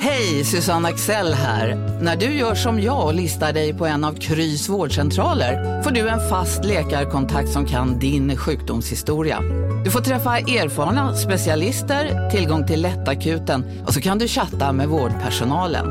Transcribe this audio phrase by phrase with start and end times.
[0.00, 1.74] Hej, Susanne Axel här.
[2.02, 6.08] När du gör som jag och listar dig på en av Krys vårdcentraler får du
[6.08, 9.40] en fast läkarkontakt som kan din sjukdomshistoria.
[9.84, 15.86] Du får träffa erfarna specialister, tillgång till lättakuten och så kan du chatta med vårdpersonalen.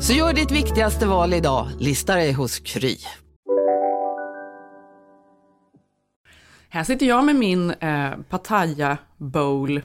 [0.00, 2.96] Så gör ditt viktigaste val idag, lista dig hos Kry.
[6.68, 9.82] Här sitter jag med min eh, Pattaya bowl.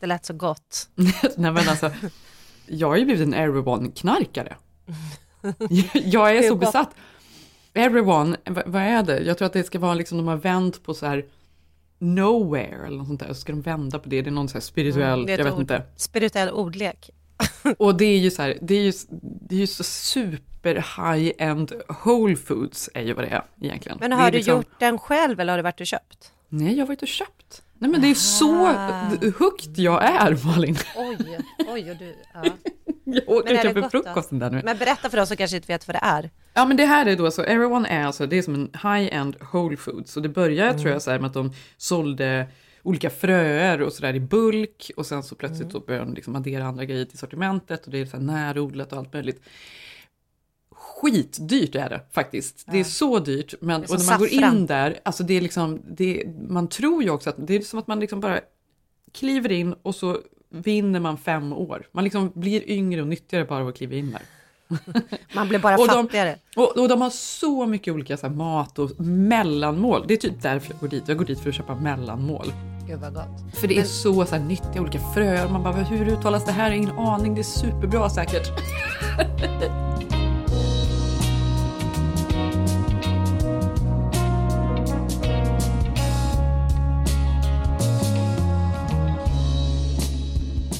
[0.00, 0.88] Det lät så gott.
[1.36, 1.90] Nej men alltså,
[2.66, 4.54] jag har ju blivit en Everyone-knarkare.
[6.04, 6.90] jag är så besatt.
[7.74, 9.18] Everyone, vad är det?
[9.20, 11.24] Jag tror att det ska vara liksom, de har vänt på så här
[11.98, 14.54] nowhere eller något sånt där, så ska de vända på det, det är någon så
[14.54, 15.60] här spirituell, Mm, jag vet ord.
[15.60, 15.82] inte.
[15.96, 17.10] Spirituell ordlek.
[17.78, 21.72] Och det är ju så här, det är ju, det är ju så super high-end
[22.04, 23.98] Whole Foods är ju vad det är egentligen.
[24.00, 26.32] Men har är du liksom- gjort den själv eller har du varit och köpt?
[26.48, 27.43] Nej, jag har varit och köpt.
[27.78, 28.66] Nej men det är så
[29.38, 30.76] högt jag är Malin.
[30.96, 32.16] Oj, oj och du.
[32.34, 32.44] Ja.
[33.06, 33.88] Jag åker och köper då?
[33.88, 34.60] frukosten där nu.
[34.64, 36.30] Men berätta för oss som kanske inte vet vad det är.
[36.54, 39.36] Ja men det här är då så, Everyone är alltså, det är som en high-end
[39.52, 40.16] Whole Foods.
[40.16, 42.46] Och det började tror jag så här med att de sålde
[42.82, 46.64] olika fröer och sådär i bulk och sen så plötsligt så började de liksom addera
[46.64, 49.42] andra grejer till sortimentet och det är så här närodlat och allt möjligt.
[51.00, 52.64] Skitdyrt är det faktiskt.
[52.70, 53.54] Det är så dyrt.
[53.60, 54.56] Men, och när man går saffran.
[54.56, 57.78] in där, alltså det är liksom, det, man tror ju också att det är som
[57.78, 58.40] att man liksom bara
[59.12, 61.86] kliver in och så vinner man fem år.
[61.92, 64.22] Man liksom blir yngre och nyttigare bara av att kliva in där.
[65.34, 66.38] Man blir bara Och de- fattigare.
[66.56, 70.04] Och, och de har så mycket olika så här, mat och mellanmål.
[70.08, 71.04] Det är typ därför jag går dit.
[71.06, 72.52] Jag går dit för att köpa mellanmål.
[72.88, 73.54] Gud vad gott.
[73.60, 75.48] För det är så, så här, nyttiga olika fröer.
[75.48, 76.70] Man bara, hur uttalas det här?
[76.70, 77.34] Ingen aning.
[77.34, 78.48] Det är superbra säkert.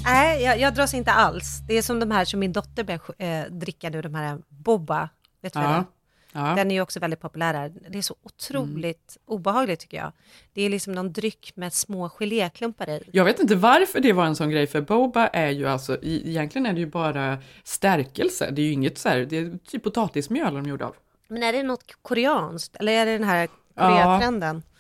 [0.05, 1.59] Nej, jag, jag dras inte alls.
[1.69, 5.09] Det är som de här som min dotter börjar eh, dricka nu, de här boba.
[5.43, 5.61] Vet du?
[5.61, 5.85] Ja.
[6.37, 6.55] Ja.
[6.57, 7.73] Den är ju också väldigt populär här.
[7.89, 10.13] Det är så otroligt obehagligt tycker jag.
[10.53, 13.03] Det är liksom någon dryck med små geléklumpar i.
[13.13, 16.67] Jag vet inte varför det var en sån grej, för boba är ju alltså, egentligen
[16.67, 18.51] är det ju bara stärkelse.
[18.51, 20.95] Det är ju inget så här, det är typ potatismjöl de gjorde av.
[21.29, 22.77] Men är det något koreanskt?
[22.77, 24.63] Eller är det den här Koreatrenden?
[24.67, 24.74] Ja,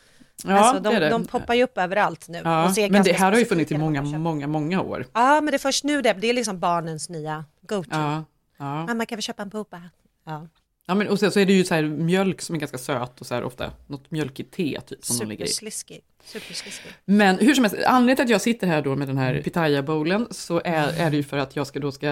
[0.44, 1.10] alltså, det är de, det.
[1.10, 2.40] de poppar ju upp överallt nu.
[2.44, 5.06] Ja, men det här har ju funnits i många, många, många år.
[5.12, 7.88] Ja, men det är först nu det, det är liksom barnens nya go-to.
[7.90, 8.24] Ja,
[8.58, 8.86] ja.
[8.86, 9.82] Mamma kan vi köpa en boba?
[10.26, 10.46] Ja,
[10.86, 13.20] ja men och sen så är det ju så här mjölk som är ganska söt
[13.20, 16.00] och så här ofta något mjölkigt te typ som supersliskig.
[16.24, 16.92] Supersliskig.
[17.04, 20.26] Men hur som helst, anledningen till att jag sitter här då med den här pitaya-bowlen
[20.30, 22.08] så är, är det ju för att jag ska då ska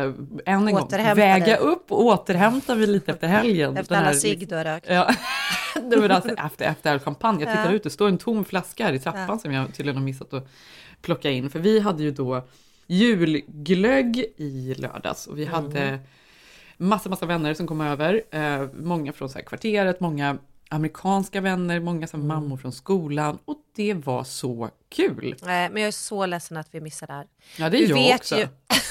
[0.46, 1.56] än en gång väga dig.
[1.56, 3.76] upp och återhämta mig lite efter helgen.
[3.76, 4.86] Efter Den alla cigg du har rökt.
[4.88, 5.14] Ja,
[5.90, 7.40] det var alltså efter, efter all champagne.
[7.44, 7.72] Jag tittar Ja.
[7.72, 9.38] ut, det står en tom flaska här i trappan Ja.
[9.38, 10.48] som jag tydligen har missat att
[11.02, 11.50] plocka in.
[11.50, 12.42] För vi hade ju då
[12.86, 15.54] julglögg i lördags och vi Mm.
[15.54, 15.98] hade
[16.82, 18.22] massa, massa vänner som kom över.
[18.30, 20.38] Eh, många från så här kvarteret, många
[20.68, 22.36] amerikanska vänner, många så här Mm.
[22.36, 25.36] mammor från skolan och det var så kul.
[25.42, 27.26] Nej, men jag är så ledsen att vi missar det här.
[27.58, 28.38] Ja, det är Vi jag vet också.
[28.38, 28.46] ju,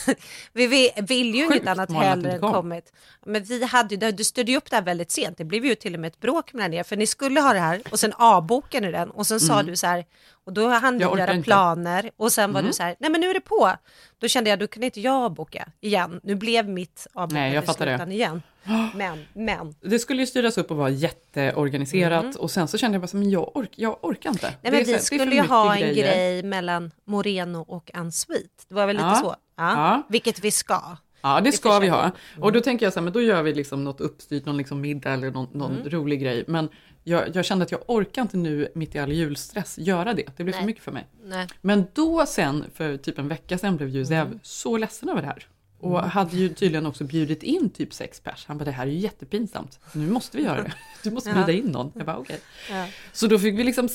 [0.53, 2.53] vi vi- vill ju Sjukt, inget annat inte än kom.
[2.53, 2.93] kommit.
[3.25, 5.37] Men vi hade ju, du styrde ju upp det här väldigt sent.
[5.37, 6.83] Det blev ju till och med ett bråk mellan er.
[6.83, 9.11] För ni skulle ha det här och sen avbokade ni den.
[9.11, 10.05] Och sen sa du så här,
[10.45, 11.45] och då hann orkar göra inte.
[11.45, 12.11] planer.
[12.17, 13.71] Och sen var du så här, nej men nu är det på.
[14.19, 16.19] Då kände jag, då kan inte jag avboka igen.
[16.23, 17.73] Nu blev mitt avbokande Nej, det.
[17.73, 18.41] slutande igen.
[18.95, 19.75] Men, men.
[19.81, 23.29] Det skulle ju styras upp och vara jätteorganiserat och sen så kände jag bara men
[23.29, 24.47] jag, ork, jag orkar inte.
[24.47, 24.70] Mm.
[24.71, 25.93] Nej, men vi för skulle ju ha en grejer.
[26.15, 28.65] grej mellan Moreno och Unsweet.
[28.69, 29.15] Det var väl lite Ja.
[29.15, 29.35] så?
[29.57, 29.71] Ja.
[29.75, 30.03] Ja.
[30.09, 30.81] Vilket vi ska.
[31.21, 32.11] Ja, det ska vi ha.
[32.39, 34.81] Och då tänker jag så här, men då gör vi liksom något uppstyrt, någon liksom
[34.81, 35.89] middag eller någon, någon Mm.
[35.89, 36.43] rolig grej.
[36.47, 36.69] Men
[37.03, 40.23] jag, jag kände att jag orkar inte nu mitt i all julstress göra det.
[40.37, 40.65] Det blir för Nej.
[40.65, 41.07] mycket för mig.
[41.23, 41.47] Nej.
[41.61, 44.39] Men då sen, för typ en vecka sedan, blev ju Zev Mm.
[44.43, 45.45] så ledsen över det här.
[45.81, 48.45] Och hade ju tydligen också bjudit in typ sex pers.
[48.47, 49.79] Han bara, det här är ju jättepinsamt.
[49.93, 50.73] Nu måste vi göra det.
[51.03, 51.35] Du måste Ja.
[51.35, 51.91] bjuda in någon.
[51.95, 52.39] Jag bara, okej.
[52.69, 52.87] Ja.
[53.13, 53.89] Så då fick vi liksom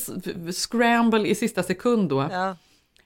[0.53, 2.29] scramble i sista sekund då.
[2.31, 2.57] Ja.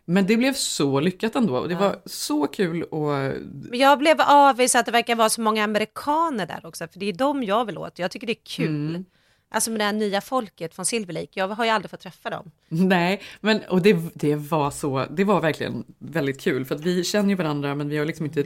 [0.05, 1.59] Men det blev så lyckat ändå.
[1.59, 3.32] Och det var så kul och
[3.73, 7.12] jag blev avis att det verkar vara så många amerikaner där också, för det är
[7.12, 7.99] de jag vill åt.
[7.99, 8.88] Jag tycker det är kul.
[8.88, 9.05] Mm.
[9.52, 12.31] Alltså med det här nya folket från Silver Lake, jag har ju aldrig fått träffa
[12.31, 12.50] dem.
[12.69, 17.05] Nej, men och det, det var så, det var verkligen väldigt kul för att vi
[17.05, 18.44] känner ju varandra men vi har liksom inte,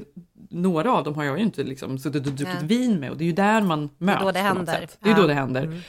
[0.51, 2.67] några av dem har jag ju inte liksom suttit och druckit Nej.
[2.67, 4.73] vin med och det är ju där man möts då det på något händer.
[4.73, 4.99] sätt.
[5.01, 5.13] Det är.
[5.13, 5.83] Mm, då det händer.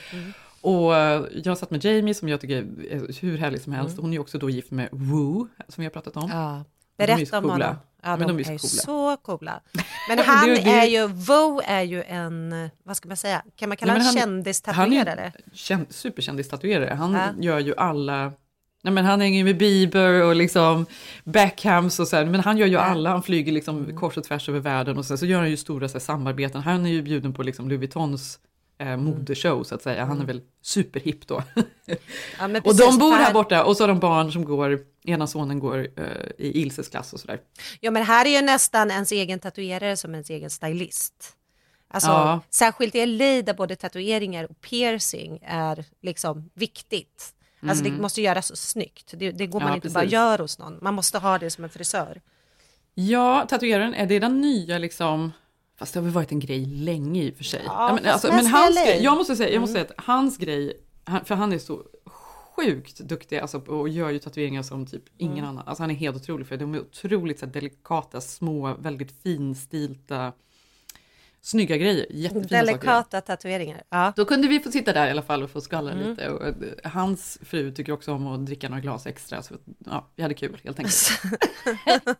[0.61, 2.57] Och eh, jag satt med Jamie som jag tycker
[2.91, 3.93] är hur härlig som helst.
[3.93, 4.03] Mm.
[4.03, 6.29] Hon är också då gift med Woo, som vi har pratat om.
[6.29, 6.63] Ja.
[6.97, 7.75] Är ju Berätta om honom.
[8.05, 9.17] Ja, Men de, de är så är coola.
[9.17, 9.61] så coola.
[10.09, 13.69] Men Det- han det- är ju, Vo är ju en, vad ska man säga, kan
[13.69, 15.31] man kalla honom han- kändistatuerare?
[15.53, 16.93] Känd, superkändis-tatuerare.
[16.95, 17.29] Han Ja.
[17.39, 18.31] gör ju alla...
[18.83, 20.85] Nej, men han hänger ju med Bieber och liksom
[21.23, 22.79] Beckhams och så här, men han gör ju Ja.
[22.79, 25.57] alla, han flyger liksom kors och tvärs över världen och sen så gör han ju
[25.57, 26.61] stora så här, samarbeten.
[26.61, 28.39] Han är ju bjuden på liksom Louis Vuittons
[28.77, 30.05] eh, modeshow så att säga.
[30.05, 31.43] Han är väl superhipp då.
[32.39, 35.59] Ja, och de bor här borta och så har de barn som går, ena sonen
[35.59, 36.05] går eh,
[36.37, 37.39] i Ilses klass och sådär.
[37.79, 41.13] Ja men här är ju nästan ens egen tatuerare som ens egen stylist.
[41.87, 42.41] Alltså, Ja.
[42.49, 47.31] Särskilt i LA där både tatueringar och piercing är liksom viktigt.
[47.67, 49.13] Alltså det måste göras så snyggt.
[49.17, 49.71] Det, det går man Mm.
[49.71, 49.93] Ja, inte precis.
[49.93, 50.77] bara gör hos någon.
[50.81, 52.21] Man måste ha det som en frisör.
[52.93, 55.31] Ja, tatueraren, är det den nya liksom...
[55.77, 57.61] Fast det har väl varit en grej länge i och för sig.
[57.65, 60.73] Ja, men, alltså, men hans grej, jag måste säga, jag måste säga att hans grej,
[61.23, 61.83] för han är så
[62.55, 65.49] sjukt duktig alltså, och gör ju tatueringar som typ ingen Mm.
[65.49, 65.67] annan.
[65.67, 70.33] Alltså han är helt otrolig för de är otroligt så här, delikata, små, väldigt finstilta,
[71.45, 72.05] snygga grejer.
[72.09, 72.65] Jättefina saker.
[72.65, 73.83] Delikata tatueringar.
[73.89, 74.13] Ja.
[74.15, 76.09] Då kunde vi få sitta där i alla fall och få skvallra Mm.
[76.09, 76.29] lite.
[76.29, 76.53] Och, eh,
[76.83, 79.41] hans fru tycker också om att dricka några glas extra.
[79.43, 79.53] Så
[79.85, 81.09] ja, vi hade kul helt enkelt.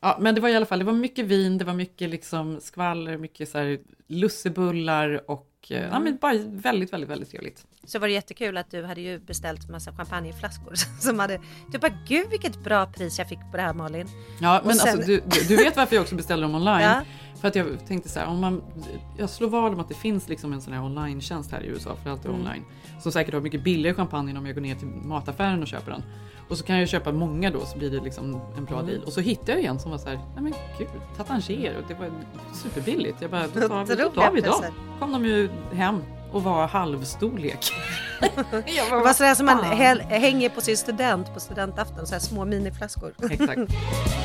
[0.02, 2.60] ja, men det var i alla fall, det var mycket vin, det var mycket liksom
[2.62, 7.66] skvaller, mycket så här lussebullar och eh, ja, men bara väldigt, väldigt, väldigt trevligt.
[7.84, 11.40] Så var det jättekul att du hade ju beställt massa champagneflaskor som hade,
[11.72, 14.08] du bara gud vilket bra pris jag fick på det här Malin.
[14.42, 16.82] Ja, men sen- alltså, du, du, du vet varför jag också beställde dem online?
[16.82, 17.02] Ja.
[17.42, 18.64] För att jag tänkte så här, om man,
[19.18, 21.96] jag slår vad om att det finns liksom en sån här online-tjänst här i USA,
[22.04, 22.42] för allt är Mm.
[22.42, 22.64] online,
[23.00, 25.92] som säkert har mycket billigare champagne än om jag går ner till mataffären och köper
[25.92, 26.04] den.
[26.50, 28.92] Och så kan jag köpa många då så blir det liksom en bra Mm.
[28.92, 29.04] deal.
[29.04, 30.88] Och så hittade jag en som var så här, nej men gud,
[31.18, 32.10] Tatanger och det var
[32.54, 33.22] superbilligt.
[33.22, 34.64] Jag bara, då tar då tar vi dem.
[35.00, 37.72] Kom de ju hem och var halvstorlek.
[38.52, 39.64] Det var sådär som man
[40.10, 43.14] hänger på sin student på studentafton, så här små miniflaskor.
[43.32, 43.62] Exakt.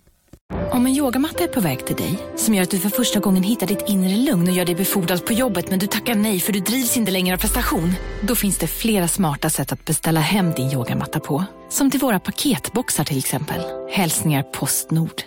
[0.71, 3.43] Om en yogamatta är på väg till dig, som gör att du för första gången
[3.43, 6.53] hittar ditt inre lugn och gör dig befordrad på jobbet men du tackar nej för
[6.53, 7.93] du drivs inte längre av prestation.
[8.21, 11.45] Då finns det flera smarta sätt att beställa hem din yogamatta på.
[11.69, 13.61] Som till våra paketboxar till exempel.
[13.91, 15.21] Hälsningar Postnord.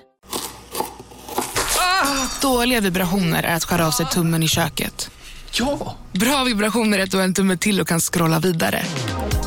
[2.42, 5.10] Dåliga vibrationer är att skära av sig tummen i köket.
[5.52, 5.96] Ja!
[6.12, 8.82] Bra vibrationer är att du har en tumme till och kan scrolla vidare.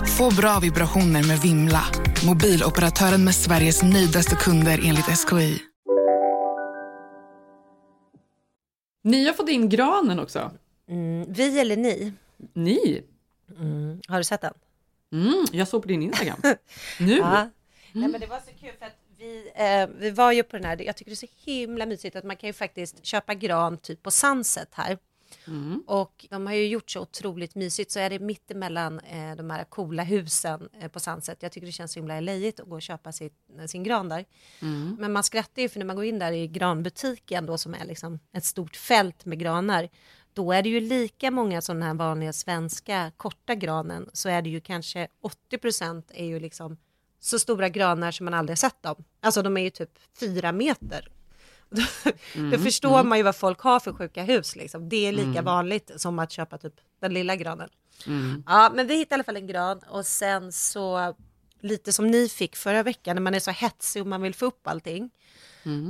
[0.08, 1.84] Få bra vibrationer med Vimla.
[2.28, 5.60] Mobiloperatören med Sveriges nöjdaste kunder enligt SKI.
[9.04, 10.52] Ni har fått in granen också.
[10.90, 12.14] Mm, vi eller ni?
[12.54, 13.04] Ni?
[14.08, 14.54] Har du sett den?
[15.12, 16.42] Mm, jag såg på din Instagram.
[17.00, 17.18] Nu?
[17.18, 17.50] Ja.
[17.94, 20.66] Nej, men det var så kul för att vi, eh, vi var ju på den
[20.66, 23.78] här, jag tycker det är så himla mysigt att man kan ju faktiskt köpa gran
[23.78, 24.98] typ på Sunset här.
[25.88, 29.50] Och de har ju gjort så otroligt mysigt så är det mitt emellan eh, de
[29.50, 31.44] här coola husen eh, på Sunset.
[31.44, 33.34] Jag tycker det känns så himla lejigt att gå och köpa sitt,
[33.68, 34.26] sin gran där.
[35.00, 37.86] Men man skrattar ju för när man går in där i granbutiken då som är
[37.86, 39.90] liksom ett stort fält med granar.
[40.34, 44.42] Då är det ju lika många som den här vanliga svenska korta granen så är
[44.42, 45.08] det ju kanske
[45.52, 46.78] 80% är ju liksom
[47.20, 49.04] så stora granar som man aldrig sett dem.
[49.20, 51.10] Alltså de är ju typ fyra meter.
[52.52, 54.56] Då förstår man ju vad folk har för sjuka hus.
[54.56, 54.90] Liksom.
[54.90, 57.70] Det är lika vanligt som att köpa typ den lilla granen.
[58.46, 61.16] Ja, men vi hittade i alla fall en gran och sen så
[61.62, 64.46] lite som ni fick förra veckan när man är så hetsig och man vill få
[64.46, 65.10] upp allting.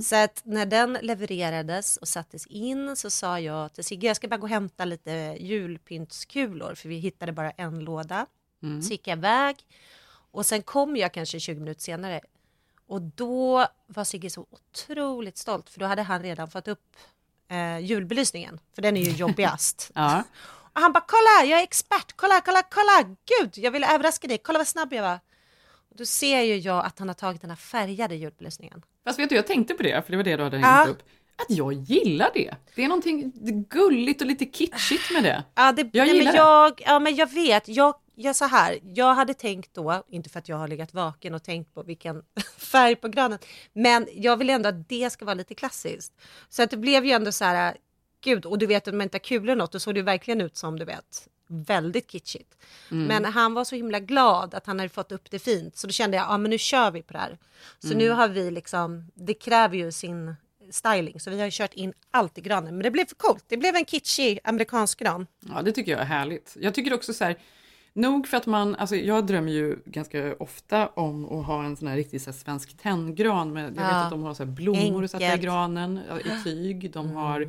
[0.01, 4.27] Så att när den levererades och sattes in så sa jag till Sigge, jag ska
[4.27, 8.25] bara gå och hämta lite julpyntskulor för vi hittade bara en låda.
[8.81, 9.55] Så gick jag iväg
[10.31, 12.22] och sen kom jag kanske 20 minuter senare
[12.88, 16.96] och då var Sigge så otroligt stolt för då hade han redan fått upp
[17.50, 19.91] eh, julbelysningen för den är ju jobbigast.
[19.96, 20.24] Ja.
[20.50, 24.38] Och han bara kolla, jag är expert, kolla, kolla, kolla, gud, jag ville överraska dig,
[24.38, 25.20] kolla vad snabb jag var.
[25.89, 28.82] Och då ser ju jag att han har tagit den här färgade julbelysningen.
[29.03, 30.67] Fast vet du, jag tänkte på det, för det var det du hade Ja.
[30.67, 31.01] hängt upp.
[31.36, 32.56] Att jag gillar det.
[32.75, 33.32] Det är någonting
[33.70, 35.44] gulligt och lite kitschigt med det.
[35.56, 36.38] Ja, det, Jag gillar men det.
[36.38, 40.39] jag, Ja, men jag vet, jag, ja, så här, jag hade tänkt då, inte för
[40.39, 42.24] att jag har legat vaken och tänkt på vilken
[42.57, 43.39] färg på granen,
[43.74, 46.13] men jag vill ändå att det ska vara lite klassiskt.
[46.50, 47.77] Så att det blev ju ändå så här,
[48.24, 50.57] gud, och du vet att man inte har kulor något, då såg det verkligen ut
[50.57, 52.57] som du vet, väldigt kitschigt.
[52.91, 53.05] Mm.
[53.07, 55.91] Men han var så himla glad att han hade fått upp det fint, så då
[55.93, 57.38] kände jag, ja men nu kör vi på det här.
[57.79, 57.97] Så Mm.
[57.97, 60.36] nu har vi liksom, det kräver ju sin
[60.71, 62.75] styling, så vi har kört in allt i granen.
[62.75, 65.27] Men det blev för coolt, det blev en kitschig amerikansk gran.
[65.39, 66.57] Ja, det tycker jag är härligt.
[66.59, 67.38] Jag tycker också så här,
[67.98, 71.88] nog för att man, alltså jag drömmer ju ganska ofta om att ha en sån
[71.88, 73.54] här riktig så här, svensk tenngran.
[73.54, 74.04] Med, jag vet Ja.
[74.04, 76.92] att de har så blommor att sätta i granen i tyg.
[76.94, 77.42] De har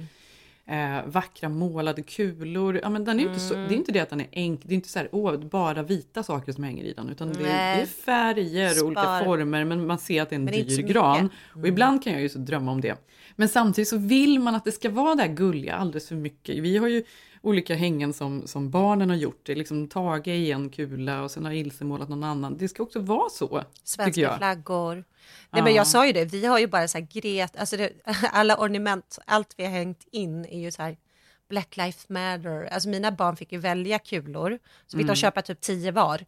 [0.67, 2.81] eh, vackra målade kulor.
[2.83, 4.69] Ja, men den är ju inte så, det är inte det att den är enkel,
[4.69, 7.09] det är inte så här, åh, bara vita saker som hänger i den.
[7.09, 10.39] Utan det, är- det är färger och olika former, men man ser att det är
[10.39, 10.87] en Men är dyr mycket.
[10.93, 11.29] gran.
[11.55, 12.97] Och ibland kan jag ju så drömma om det.
[13.37, 16.59] Men samtidigt så vill man att det ska vara det här gulliga alldeles för mycket.
[16.59, 17.05] Vi har ju
[17.43, 19.41] olika hängen som, som barnen har gjort.
[19.47, 22.57] Det är liksom Tage i en kula och sen har Ilse målat någon annan.
[22.57, 24.95] Det ska också vara så, Svenska flaggor.
[24.95, 25.05] Nej,
[25.51, 25.65] Ja.
[25.65, 27.93] men jag sa ju det, vi har ju bara så här gret, alltså det,
[28.33, 30.97] alla ornament, allt vi har hängt in är ju så här
[31.49, 32.69] Black Lives Matter.
[32.73, 35.07] Alltså mina barn fick ju välja kulor, så fick Mm.
[35.07, 36.25] de köpa typ tio var.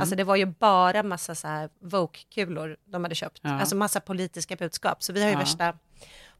[0.00, 3.40] Alltså det var ju bara massa så här Vogue-kulor de hade köpt.
[3.42, 3.50] Ja.
[3.60, 5.02] Alltså massa politiska budskap.
[5.02, 5.38] Så vi har ju Ja.
[5.38, 5.74] värsta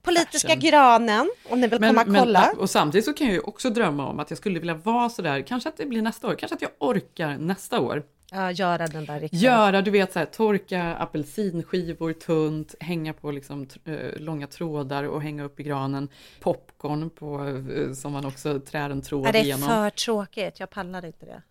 [0.05, 0.71] politiska Fashion.
[0.71, 2.53] granen, om ni vill komma och kolla.
[2.59, 5.43] och samtidigt så kan jag ju också drömma om att jag skulle vilja vara sådär,
[5.43, 8.03] kanske att det blir nästa år, kanske att jag orkar nästa år.
[8.31, 9.41] Ja, göra den där riktigt.
[9.41, 15.23] Göra, du vet så här, torka apelsinskivor tunt, hänga på liksom eh, långa trådar och
[15.23, 16.09] hänga upp i granen.
[16.41, 19.69] Popcorn på, eh, som man också trär en tråd Ja, det är igenom.
[19.69, 21.43] för tråkigt, jag pallar inte det.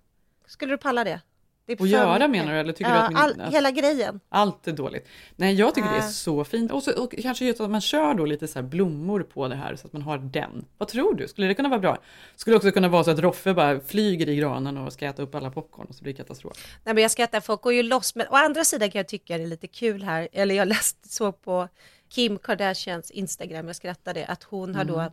[0.47, 1.21] Skulle du palla det?
[1.65, 4.19] Det Och göra menar du, eller tycker ja, du att min- all, att- Hela grejen.
[4.29, 5.07] Allt är dåligt.
[5.35, 6.07] Nej, jag tycker det är Äh.
[6.09, 6.71] så fint.
[6.71, 9.55] Och, så, och kanske just att man kör då lite så här blommor på det
[9.55, 10.65] här så att man har den.
[10.77, 11.27] Vad tror du?
[11.27, 11.97] Skulle det kunna vara bra?
[12.35, 15.35] Skulle också kunna vara så att Roffe bara flyger i granen och ska äta upp
[15.35, 16.53] alla popcorn och så blir det katastrof.
[16.83, 18.15] Nej, men jag skrattar, folk går ju loss.
[18.15, 21.09] Men å andra sidan kan jag tycka det är lite kul här, eller jag läste
[21.09, 21.67] så på
[22.09, 25.11] Kim Kardashians Instagram, jag skrattade, att hon har då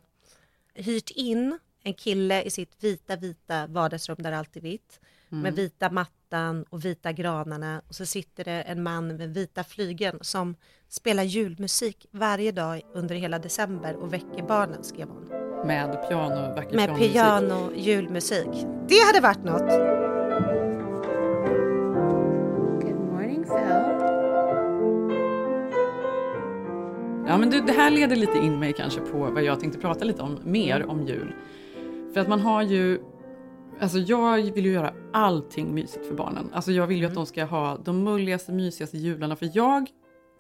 [0.75, 5.01] hyrt in en kille i sitt vita, vita vardagsrum där allt är vitt,
[5.31, 7.83] med vita mattan och vita granarna.
[7.89, 10.55] Och så sitter det en man med vita flygeln som
[10.89, 15.25] spelar julmusik varje dag under hela december och väcker barnen, skrev hon.
[15.67, 17.13] Med piano, vacker Med pianomusik.
[17.13, 18.67] piano, julmusik.
[18.89, 19.71] Det hade varit något.
[22.83, 24.01] Good morning Phil.
[27.27, 30.05] Ja, men det, det här leder lite in mig kanske på vad jag tänkte prata
[30.05, 31.35] lite om mer om jul.
[32.15, 33.01] För att man har ju,
[33.81, 36.51] alltså jag vill ju göra allting mysigt för barnen.
[36.53, 39.37] Alltså jag vill ju att de ska ha de mulligaste, mysigaste jularna.
[39.37, 39.91] För jag,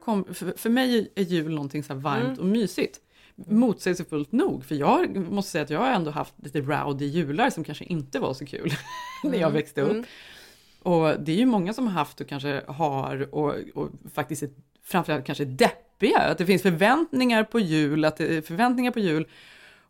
[0.05, 3.01] kom, för, för mig är jul någonting så varmt och mysigt.
[3.35, 7.65] Motsägelsefullt nog, för jag måste säga att jag har ändå haft lite rowdy jular som
[7.65, 8.73] kanske inte var så kul
[9.25, 10.07] när jag växte upp.
[10.83, 14.51] Och det är ju många som har haft och kanske har och, och faktiskt är
[14.85, 16.19] framförallt kanske deppiga.
[16.19, 19.27] Att det finns förväntningar på jul, att det är förväntningar på jul.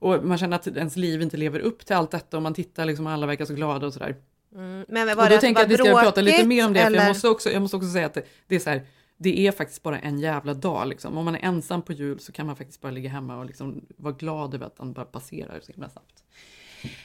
[0.00, 2.85] Och man känner att ens liv inte lever upp till allt detta och man tittar
[2.85, 4.16] liksom alla verkar så glada och sådär.
[4.54, 6.37] Mm, Men var Och det då att tänker det jag att vi ska prata lite
[6.37, 8.54] bråkigt, mer om det, för jag måste också, jag måste också säga att det, det
[8.54, 8.83] är så här,
[9.16, 10.88] det är faktiskt bara en jävla dag.
[10.88, 11.19] Liksom.
[11.19, 13.85] Om man är ensam på jul så kan man faktiskt bara ligga hemma och liksom
[13.97, 16.25] vara glad över att den bara passerar så himla snabbt.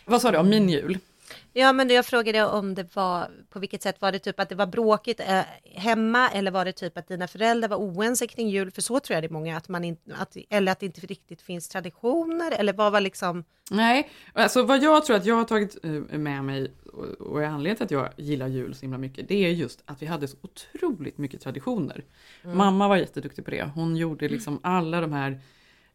[0.06, 1.00] Vad sa du om min jul?
[1.53, 4.55] Ja, men jag frågade om det var, på vilket sätt var det typ att det
[4.55, 5.41] var bråkigt eh,
[5.75, 8.72] hemma eller var det typ att dina föräldrar var oense kring jul?
[8.72, 11.01] För så tror jag det är många, att man inte, att, eller att det inte
[11.01, 15.44] riktigt finns traditioner eller vad var liksom, Nej, alltså vad jag tror att jag har
[15.44, 16.72] tagit eh, med mig
[17.20, 20.01] och- är anledningen till att jag gillar jul så himla mycket, det är just att
[20.01, 22.03] vi hade så otroligt mycket traditioner.
[22.44, 23.70] Mamma var jätteduktig på det.
[23.75, 25.39] Hon gjorde liksom alla de här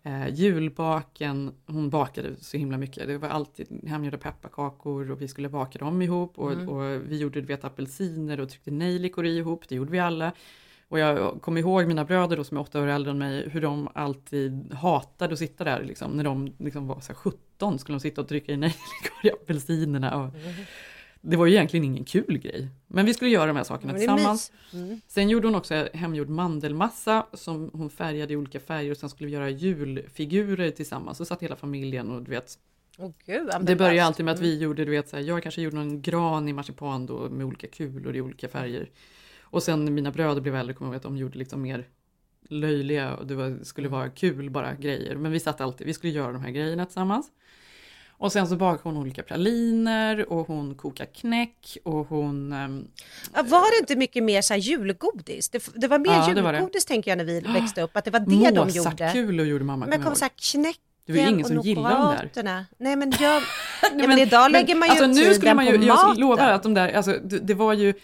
[0.02, 3.07] eh, julbaken, hon bakade så himla mycket.
[3.07, 7.40] Det var alltid hemgjorda pepparkakor och vi skulle baka dem ihop och, och vi gjorde
[7.40, 10.33] du vet, apelsiner och tryckte nejlikor i ihop, det gjorde vi alla.
[10.88, 13.61] Och jag kommer ihåg mina bröder då, som är åtta år äldre än mig, hur
[13.61, 15.85] de alltid hatade att sitta där.
[15.85, 19.19] Liksom, när de liksom var så här 17 skulle de sitta och trycka i nejlikor
[19.23, 20.16] i apelsinerna.
[20.16, 20.35] Och
[21.20, 22.68] det var ju egentligen ingen kul grej.
[22.86, 24.52] Men vi skulle göra de här sakerna tillsammans.
[24.72, 25.00] Mm.
[25.06, 29.26] Sen gjorde hon också hemgjord mandelmassa som hon färgade i olika färger och sen skulle
[29.26, 31.18] vi göra julfigurer tillsammans.
[31.18, 32.58] Så satt hela familjen och du vet,
[32.98, 35.62] Åh gud, det började alltid med att vi gjorde, du vet, så här, jag kanske
[35.62, 38.90] gjorde någon gran i marsipan då med olika kulor i olika färger.
[39.40, 41.88] Och sen mina bröder blev äldre kommer jag ihåg att de gjorde liksom mer
[42.48, 45.16] löjliga och det var, skulle vara kul bara grejer.
[45.16, 47.30] Men vi satt alltid, vi skulle göra de här grejerna tillsammans.
[48.20, 52.52] Och sen så bakade hon olika praliner och hon kokade knäck och hon...
[52.52, 52.88] ehm,
[53.34, 55.48] Ja, var det inte mycket mer så här julgodis?
[55.48, 56.58] Det, det var mer Ja, var det.
[56.58, 58.64] julgodis tänker jag när vi växte upp, att det var det de gjorde.
[58.64, 59.86] Mozartkulor gjorde mamma.
[59.86, 62.66] Men kom jag så här knäcken Det var ju ingen som gillade de där.
[62.78, 63.42] Nej men jag,
[63.98, 66.20] Ja, men idag lägger man ju alltså, nu tiden skulle man ju, på Jag maten.
[66.20, 67.94] lovar att de där, alltså, det, det var ju,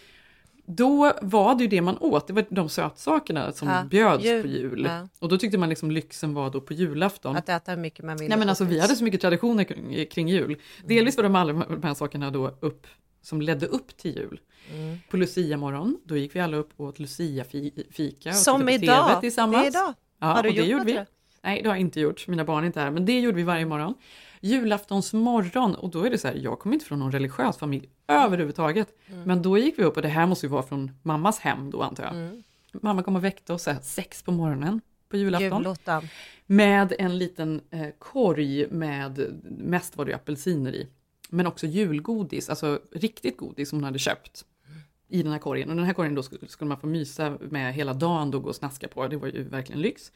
[0.69, 4.41] då var det ju det man åt, det var de sötsakerna som Ja, bjöds jul.
[4.41, 4.85] på jul.
[4.89, 5.07] Ja.
[5.19, 7.35] Och då tyckte man liksom lyxen var då på julafton.
[7.35, 8.29] Att äta hur mycket man vill.
[8.29, 10.45] Nej men alltså vi hade så mycket traditioner kring, kring jul.
[10.45, 10.59] Mm.
[10.85, 12.87] Delvis var de alla de här sakerna då upp,
[13.21, 14.39] som ledde upp till jul.
[14.73, 14.97] Mm.
[15.09, 19.07] På Lucia morgon, då gick vi alla upp och åt Lucia-fika och Som idag.
[19.07, 19.61] TV tillsammans.
[19.73, 19.93] Det är idag.
[20.19, 21.05] Ja, Har du och det gjort gjorde något vi.
[21.43, 22.27] Nej, det har jag inte gjort.
[22.27, 22.91] Mina barn är inte här.
[22.91, 23.93] Men det gjorde vi varje morgon.
[24.41, 27.89] Julaftons morgon och då är det så här, jag kommer inte från någon religiös familj
[28.07, 28.87] överhuvudtaget.
[29.07, 29.23] Mm.
[29.23, 31.81] Men då gick vi upp och det här måste ju vara från mammas hem då
[31.81, 32.13] antar jag.
[32.13, 32.43] Mm.
[32.71, 35.61] Mamma kom och väckte oss här, sex på morgonen på julafton.
[35.61, 36.07] Julottan.
[36.45, 40.87] Med en liten eh, korg med, mest var det apelsiner i.
[41.29, 44.45] Men också julgodis, alltså riktigt godis som hon hade köpt.
[45.09, 45.69] I den här korgen.
[45.69, 48.49] Och den här korgen då skulle, skulle man få mysa med hela dagen och gå
[48.49, 49.07] och snaska på.
[49.07, 50.11] Det var ju verkligen lyx.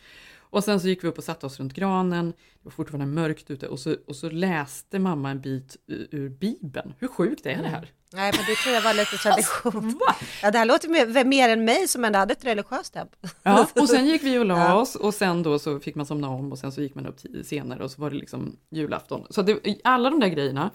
[0.52, 2.30] Och sen så gick vi upp och satte oss runt granen.
[2.32, 3.68] Det var fortfarande mörkt ute.
[3.68, 6.94] Och så, och så läste mamma en bit ur, ur Bibeln.
[7.00, 7.92] Hur sjukt är det här?
[8.14, 10.00] Nej, men det tror jag var lite tradition.
[10.42, 13.08] Ja, det här låter mer, mer än mig som ändå hade ett religiöst hem.
[13.44, 14.76] Ja, och sen gick vi och la Ja.
[14.76, 17.20] oss och sen då så fick man somna om och sen så gick man upp
[17.44, 19.28] senare och så var det liksom julafton.
[19.30, 20.72] Så det, alla de där grejerna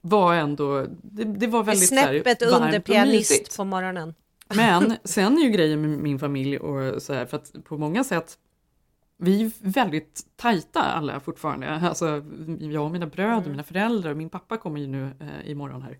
[0.00, 4.14] var ändå, det, det var väldigt så här Snäppet varmt under pianist på morgonen.
[4.54, 8.04] Men sen är ju grejen med min familj och så här, för att på många
[8.04, 8.38] sätt
[9.18, 11.68] vi är väldigt tajta alla fortfarande.
[11.70, 12.24] Alltså,
[12.60, 13.50] jag och mina bröder, Mm.
[13.50, 15.98] mina föräldrar, min pappa kommer ju nu eh, imorgon här.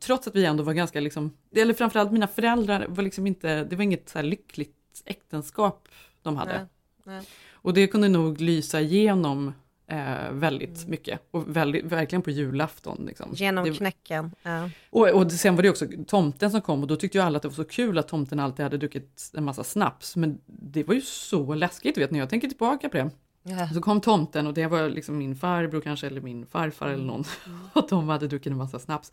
[0.00, 3.76] Trots att vi ändå var ganska, liksom, eller framförallt mina föräldrar var liksom inte, det
[3.76, 5.88] var inget så lyckligt äktenskap
[6.22, 6.52] de hade.
[6.58, 6.66] Nej,
[7.04, 7.26] nej.
[7.52, 9.52] Och det kunde nog lysa igenom
[9.92, 11.20] eh, väldigt mycket.
[11.30, 13.04] Och väldigt, verkligen på julafton.
[13.06, 13.30] Liksom.
[13.34, 14.34] Genom knäcken.
[14.42, 14.70] Ja.
[14.90, 17.42] och, och sen var det också tomten som kom och då tyckte ju alla att
[17.42, 20.16] det var så kul att tomten alltid hade druckit en massa snaps.
[20.16, 23.10] Men det var ju så läskigt vet ni, jag tänker tillbaka på det.
[23.42, 23.68] Ja.
[23.74, 27.24] Så kom tomten och det var liksom min farbror kanske eller min farfar eller någon.
[27.72, 29.12] Och de hade druckit en massa snaps.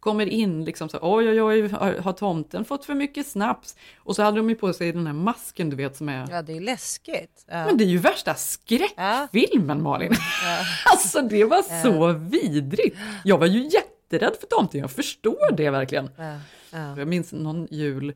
[0.00, 3.76] Kommer in liksom så oj oj oj har, tomten fått för mycket snaps?
[3.98, 6.42] Och så hade de ju på sig den här masken du vet som är ja,
[6.42, 7.44] det är läskigt.
[7.46, 7.66] Ja.
[7.66, 10.12] men det är ju värsta skräckfilmen Malin.
[10.92, 12.96] alltså det var så vidrigt.
[13.24, 16.10] Jag var ju jätterädd för tomten, jag förstår det verkligen.
[16.16, 16.36] Ja.
[16.70, 16.98] Ja.
[16.98, 18.14] Jag minns någon jul,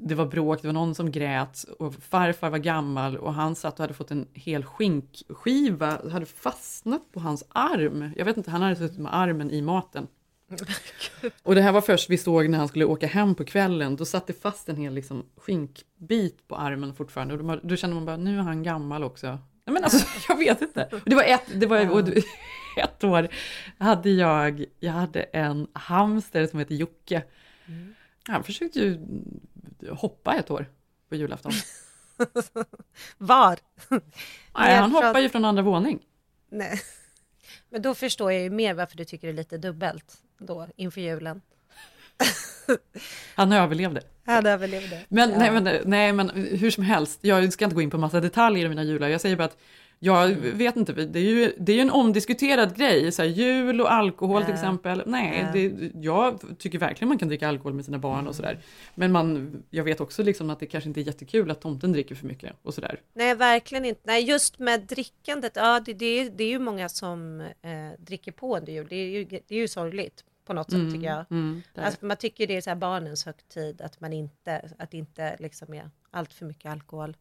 [0.00, 3.74] det var bråk, det var någon som grät och farfar var gammal och han satt
[3.74, 8.10] och hade fått en hel skinkskiva, hade fastnat på hans arm.
[8.16, 10.06] Jag vet inte, han hade suttit med armen i maten.
[11.42, 13.96] Och det här var först vi såg när han skulle åka hem på kvällen.
[13.96, 17.34] Då satt det fast en hel liksom, skinkbit på armen fortfarande.
[17.34, 19.26] Och då, då kände man bara, nu är han gammal också.
[19.26, 20.88] Nej, men alltså, jag vet inte.
[21.04, 21.78] Det var ett, det var,
[22.76, 23.28] ett år
[23.78, 27.22] hade jag, jag hade en hamster som heter Jocke.
[28.28, 28.98] Han försökte ju
[29.90, 30.66] hoppa ett år
[31.08, 31.52] på julafton.
[33.18, 33.58] Var?
[34.58, 35.98] Nej, han hoppar ju från andra våning.
[36.50, 36.80] Nej.
[37.68, 41.00] Men då förstår jag ju mer varför du tycker det är lite dubbelt då inför
[41.00, 41.42] julen.
[43.34, 44.02] Han överlevde.
[44.26, 45.04] Han överlevde.
[45.08, 45.38] Men, Ja.
[45.38, 48.66] nej, men, nej, men hur som helst, jag ska inte gå in på massa detaljer
[48.66, 49.08] i mina jular.
[49.08, 49.56] Jag säger bara att
[50.02, 50.58] jag Mm.
[50.58, 53.12] vet inte, det är ju, det är ju en omdiskuterad grej.
[53.12, 55.02] Så här, jul och alkohol till exempel.
[55.06, 58.58] Nej, det, jag tycker verkligen man kan dricka alkohol med sina barn och sådär.
[58.94, 62.14] Men man, jag vet också liksom att det kanske inte är jättekul att tomten dricker
[62.14, 63.00] för mycket och sådär.
[63.14, 64.00] Nej, verkligen inte.
[64.04, 67.48] Nej, just med drickandet, ja, det, det, är, det är ju många som eh,
[67.98, 68.86] dricker på under jul.
[68.90, 71.24] Det är ju, det är ju sorgligt på något sätt tycker jag.
[71.30, 75.36] Mm, Alltså, man tycker det är så barnens högtid, att man inte, att det inte
[75.40, 77.16] liksom är allt för mycket alkohol.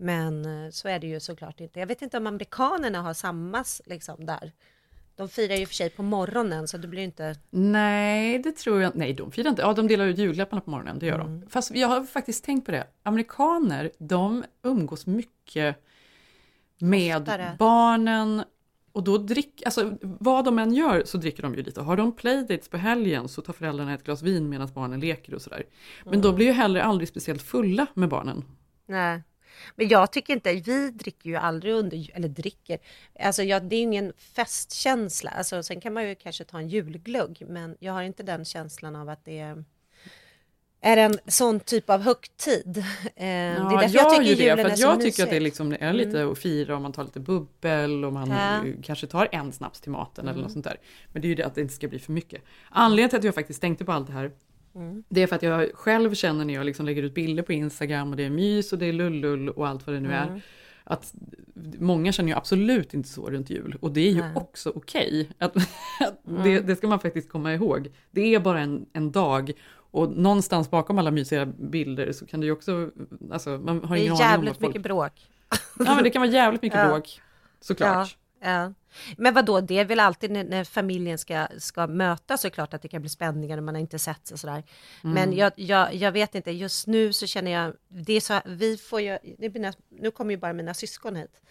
[0.00, 1.80] Men eh, så är det ju såklart inte.
[1.80, 4.52] Jag vet inte om amerikanerna har samma liksom där.
[5.16, 7.36] De firar ju för sig på morgonen så det blir inte...
[7.50, 9.62] Nej, det tror jag Nej, de firar inte.
[9.62, 11.40] Ja, de delar ut julklapparna på morgonen, det gör Mm.
[11.40, 11.46] de.
[11.50, 12.86] Fast jag har faktiskt tänkt på det.
[13.02, 15.76] Amerikaner, de umgås mycket
[16.78, 17.56] med Oftare.
[17.58, 18.44] barnen.
[18.92, 21.80] Och då drick, alltså vad de än gör så dricker de ju lite.
[21.80, 25.42] Har de playdates på helgen så tar föräldrarna ett glas vin medan barnen leker och
[25.42, 25.62] sådär.
[26.04, 26.22] Men Mm.
[26.22, 28.44] de blir ju heller aldrig speciellt fulla med barnen.
[28.86, 29.22] Nej.
[29.76, 32.78] Men jag tycker inte, vi dricker ju aldrig under, eller dricker,
[33.20, 35.30] alltså jag, det är ingen festkänsla.
[35.30, 38.96] Alltså, sen kan man ju kanske ta en julglugg, men jag har inte den känslan
[38.96, 39.64] av att det är,
[40.80, 42.76] är en sån typ av högtid.
[42.76, 42.84] Eh,
[43.16, 45.00] det är Ja, därför jag jag tycker ju det, julen för är att så jag
[45.00, 48.30] tycker att det liksom, är lite att fira och man tar lite bubbel och man
[48.30, 48.66] Ja.
[48.66, 50.42] eh, kanske tar en snaps till maten eller Mm.
[50.42, 50.76] något sånt där.
[51.12, 52.42] Men det är ju det att det inte ska bli för mycket.
[52.70, 54.30] Anledningen till att jag faktiskt tänkte på allt det här
[54.78, 55.02] Mm.
[55.08, 58.10] det är för att jag själv känner när jag liksom lägger ut bilder på Instagram
[58.10, 60.34] och det är mys och det är lullull och allt vad det nu Mm.
[60.34, 60.40] är.
[60.84, 61.14] Att
[61.78, 64.32] många känner ju absolut inte så runt jul och det är ju Nej.
[64.34, 65.28] också okej.
[65.38, 65.56] Att
[66.28, 66.42] Mm.
[66.42, 67.88] det, det ska man faktiskt komma ihåg.
[68.10, 69.52] Det är bara en, en dag
[69.90, 72.90] och någonstans bakom alla mysiga bilder så kan det ju också,
[73.32, 74.68] alltså man har Det ingen är aning om jävligt vad folk...
[74.68, 75.12] mycket bråk.
[75.78, 76.88] Ja men det kan vara jävligt mycket Ja.
[76.88, 77.20] bråk,
[77.60, 78.16] såklart.
[78.40, 78.72] Ja, ja.
[79.16, 79.60] Men vad då?
[79.60, 83.00] det är väl alltid när, när, familjen ska, ska mötas så klart att det kan
[83.00, 84.62] bli spänningar när man har inte sett och sådär.
[85.04, 85.14] Mm.
[85.14, 88.76] Men jag, jag, jag vet inte, just nu så känner jag, det är så, vi
[88.76, 91.42] får ju, mina, nu kommer ju bara mina syskon hit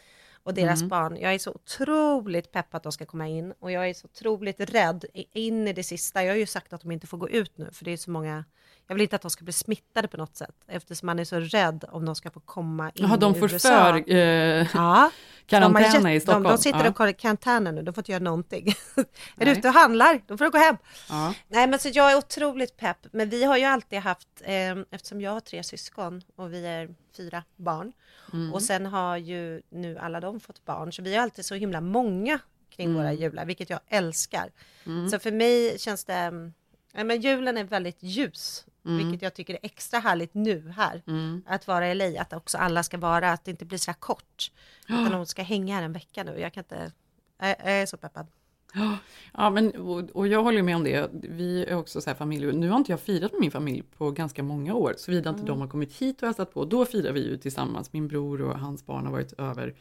[0.48, 0.90] och deras mm.
[0.90, 1.18] barn.
[1.18, 4.60] Jag är så otroligt peppad att de ska komma in och jag är så otroligt
[4.60, 6.24] rädd in i det sista.
[6.24, 8.12] Jag har ju sagt att de inte får gå ut nu för det är så
[8.12, 8.46] många
[8.88, 11.40] jag vill inte att de ska bli smittade på något sätt eftersom man är så
[11.40, 13.70] rädd om de ska få komma in Jaha, de får USA.
[13.70, 15.12] för eh, ja,
[15.46, 16.44] karantän i Stockholm?
[16.44, 16.90] De, de sitter ja.
[16.90, 18.68] och kollar karantän nu, de får inte göra någonting.
[19.38, 20.78] är du ute och handlar, då får du gå hem.
[21.10, 21.34] Ja.
[21.48, 25.22] Nej, men så jag är otroligt pepp, men vi har ju alltid haft, eh, eftersom
[25.22, 27.92] jag har tre syskon och vi är fyra barn,
[28.34, 28.54] mm.
[28.54, 31.82] och sen har ju nu alla de fått barn, så vi är alltid så himla
[31.82, 32.98] många kring mm.
[32.98, 34.52] våra jular, vilket jag älskar.
[34.86, 35.10] Mm.
[35.10, 36.52] Så för mig känns det,
[36.94, 38.98] ja, men julen är väldigt ljus Mm.
[38.98, 41.02] Vilket jag tycker är extra härligt nu här.
[41.08, 41.44] Mm.
[41.48, 43.98] Att vara i LA, att också alla ska vara, att det inte blir så här
[44.00, 44.52] kort.
[44.90, 46.40] Utan de ska hänga här en vecka nu.
[46.40, 46.92] Jag kan inte,
[47.40, 48.28] jag, jag är så peppad.
[49.34, 51.10] Ja, men, och, och, jag håller med om det.
[51.14, 52.54] Vi är också så här familj.
[52.54, 55.40] Nu har inte jag firat med min familj på ganska många år, såvida mm.
[55.40, 56.66] inte de har kommit hit och hälsat på.
[56.66, 57.94] Då firar vi ju tillsammans.
[57.94, 59.76] Min bror och hans barn har varit över.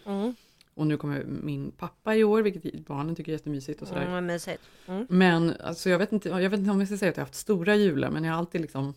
[0.76, 4.02] Och nu kommer min pappa i år, vilket barnen tycker är jättemysigt och sådär.
[4.02, 4.12] Mm,
[4.86, 5.06] mm.
[5.08, 7.26] Men alltså, jag, vet inte, jag vet inte om jag ska säga att jag har
[7.26, 8.94] haft stora jular, men jag har alltid liksom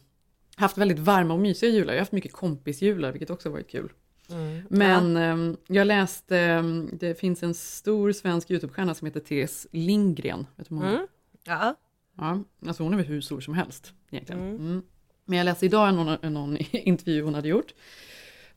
[0.56, 1.94] haft väldigt varma och mysiga jular.
[1.94, 3.92] Jag har haft mycket kompisjular, vilket också varit kul.
[4.30, 4.62] Mm.
[4.70, 5.52] Men ja.
[5.52, 10.48] eh, jag läste, ehm, det finns en stor svensk YouTube-stjärna som heter Therese Lindgren.
[10.56, 11.08] Vet du mm.
[11.44, 11.76] Ja.
[12.18, 12.44] ja.
[12.68, 14.42] Alltså hon är väl hur stor som helst egentligen.
[14.42, 14.56] Mm.
[14.56, 14.82] mm.
[15.26, 17.74] Men jag läste idag någon, någon intervju hon hade gjort.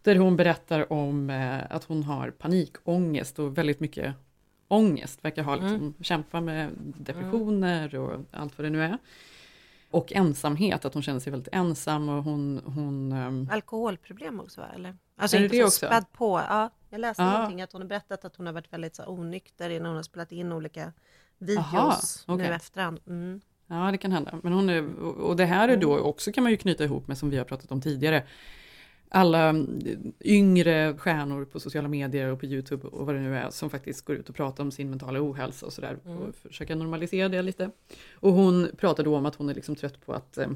[0.02, 4.14] Där hon berättar om eh, att hon har panikångest och väldigt mycket
[4.68, 5.24] ångest.
[5.24, 5.94] Verkar ha liksom, mm.
[6.00, 8.98] kämpa med depressioner och allt vad det nu är.
[9.90, 12.60] Och ensamhet, att hon känner sig väldigt ensam och hon...
[12.64, 13.48] hon um...
[13.52, 14.96] Alkoholproblem också eller?
[15.16, 15.86] Alltså är det inte det också?
[15.86, 16.42] spädd på.
[16.48, 17.32] Ja, jag läste ja.
[17.32, 20.02] någonting att hon har berättat att hon har varit väldigt så, onykter innan hon har
[20.02, 20.92] spelat in olika
[21.38, 22.48] videos Aha, okay.
[22.48, 23.00] nu efterhand.
[23.06, 23.40] Mm.
[23.66, 24.38] Ja, det kan hända.
[24.42, 26.04] Men hon är, och det här är då mm.
[26.04, 28.22] också kan man ju knyta ihop med som vi har pratat om tidigare
[29.14, 29.55] alla
[30.25, 34.05] yngre stjärnor på sociala medier och på Youtube och vad det nu är som faktiskt
[34.05, 36.18] går ut och pratar om sin mentala ohälsa och sådär mm.
[36.18, 37.70] och försöka normalisera det lite.
[38.14, 40.51] Och hon pratar då om att hon är liksom trött på att eh,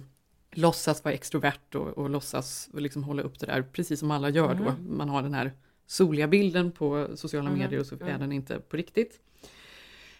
[0.53, 4.31] låtsas vara extrovert och, och låtsas och liksom hålla upp det där precis som alla
[4.31, 4.64] gör mm.
[4.64, 4.75] då.
[4.97, 5.53] Man har den här
[5.87, 7.61] soliga bilden på sociala mm.
[7.61, 8.21] medier och så är mm.
[8.21, 9.21] den inte på riktigt.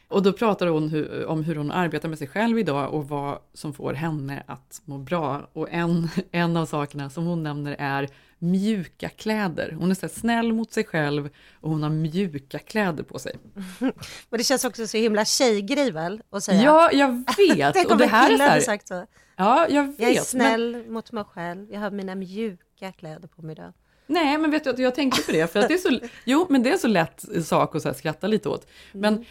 [0.09, 3.39] Och då pratar hon hu om hur hon arbetar med sig själv idag och vad
[3.53, 5.51] som får henne att må bra.
[5.53, 9.77] Och en, en av sakerna som hon nämner är mjuka kläder.
[9.79, 13.37] Hon är så snäll mot sig själv och hon har mjuka kläder på sig.
[13.79, 16.23] Men det känns också så himla tjejgrej väl?
[16.31, 16.63] Att säga.
[16.63, 17.75] Ja, jag vet.
[17.75, 18.61] Tänk om det här är så här...
[18.61, 19.07] sagt så.
[19.37, 20.01] Ja, jag vet.
[20.01, 20.93] Jag är snäll men...
[20.93, 21.73] mot mig själv.
[21.73, 23.73] Jag har mina mjuka kläder på mig idag.
[24.07, 26.47] Nej, men vet du att jag tänkte på det, för att det är så, jo,
[26.51, 28.67] men det är så lätt sak att så skratta lite åt.
[28.93, 29.25] Men mm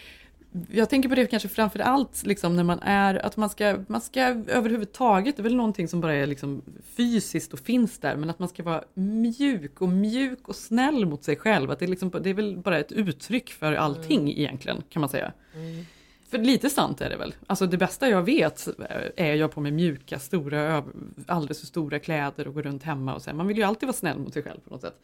[0.71, 4.01] jag tänker på det kanske framför allt liksom när man är, att man ska, man
[4.01, 8.29] ska överhuvudtaget, det är väl någonting som bara är liksom fysiskt och finns där, men
[8.29, 11.71] att man ska vara mjuk och mjuk och snäll mot sig själv.
[11.71, 14.39] Att det, är liksom, det är väl bara ett uttryck för allting mm.
[14.39, 15.31] egentligen, kan man säga.
[15.53, 15.85] Mm.
[16.29, 17.35] För lite sant är det väl.
[17.47, 18.67] Alltså det bästa jag vet
[19.15, 20.83] är jag på med mjuka, stora,
[21.27, 23.33] alldeles för stora kläder och går runt hemma och så.
[23.33, 25.01] Man vill ju alltid vara snäll mot sig själv på något sätt.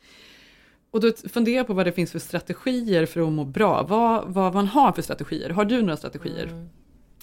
[0.91, 3.83] Och då funderar på vad det finns för strategier för att må bra.
[3.83, 5.49] Vad, vad man har för strategier.
[5.49, 6.43] Har du några strategier?
[6.43, 6.69] Mm.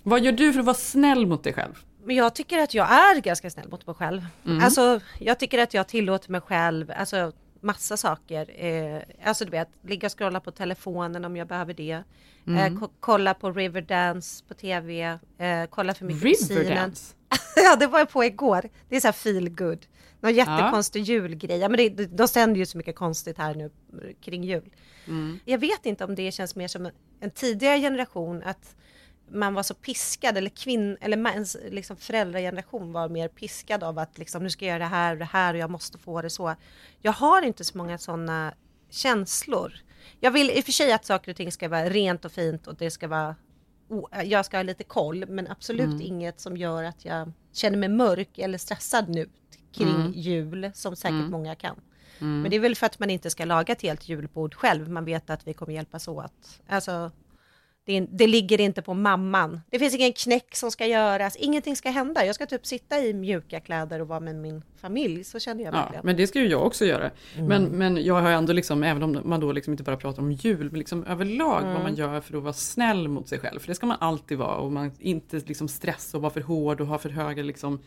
[0.02, 1.84] Vad gör du för att vara snäll mot dig själv?
[2.04, 4.26] Men jag tycker att jag är ganska snäll mot mig själv.
[4.46, 4.64] Mm.
[4.64, 8.64] Alltså, jag tycker att jag tillåter mig själv, alltså massa saker.
[8.64, 12.02] Eh, alltså du vet, ligga och scrolla på telefonen om jag behöver det.
[12.46, 12.76] Mm.
[12.76, 15.18] Eh, kolla på Riverdance på tv.
[15.38, 17.14] Eh, kolla för mycket Riverdance?
[17.56, 18.68] ja, det var jag på igår.
[18.88, 19.86] Det är så här feel good.
[20.20, 21.04] Någon jättekonstig ja.
[21.04, 21.58] julgrej.
[21.58, 23.70] Ja, men det, de sänder ju så mycket konstigt här nu
[24.20, 24.70] kring jul.
[25.06, 25.38] Mm.
[25.44, 28.76] Jag vet inte om det känns mer som en tidigare generation att
[29.30, 34.18] man var så piskad, eller kvinn, eller mans, liksom föräldrageneration var mer piskad av att
[34.18, 36.30] liksom, nu ska jag göra det här och det här och jag måste få det
[36.30, 36.54] så.
[37.00, 38.54] Jag har inte så många sådana
[38.90, 39.72] känslor.
[40.20, 42.66] Jag vill i och för sig att saker och ting ska vara rent och fint
[42.66, 43.36] och det ska vara
[44.24, 46.00] jag ska ha lite koll, men absolut mm.
[46.00, 49.28] inget som gör att jag känner mig mörk eller stressad nu
[49.78, 50.12] kring mm.
[50.12, 51.30] jul, som säkert mm.
[51.30, 51.76] många kan.
[52.20, 52.42] Mm.
[52.42, 54.90] Men det är väl för att man inte ska laga ett helt julbord själv.
[54.90, 56.60] Man vet att vi kommer hjälpas åt.
[56.68, 57.10] Alltså,
[57.88, 59.60] det, det, ligger inte på mamman.
[59.70, 61.36] Det finns ingen knäck som ska göras.
[61.36, 62.26] Ingenting ska hända.
[62.26, 65.24] Jag ska typ sitta i mjuka kläder och vara med min familj.
[65.24, 65.94] Så känner jag verkligen.
[65.94, 67.10] Ja, men det ska ju jag också göra.
[67.34, 67.46] Mm.
[67.46, 70.32] Men, men jag har ändå liksom, även om man då liksom inte bara pratar om
[70.32, 71.74] jul, men liksom överlag mm.
[71.74, 73.60] vad man gör för att vara snäll mot sig själv.
[73.60, 76.80] För det ska man alltid vara och man inte liksom stressa och vara för hård
[76.80, 77.80] och ha för höga liksom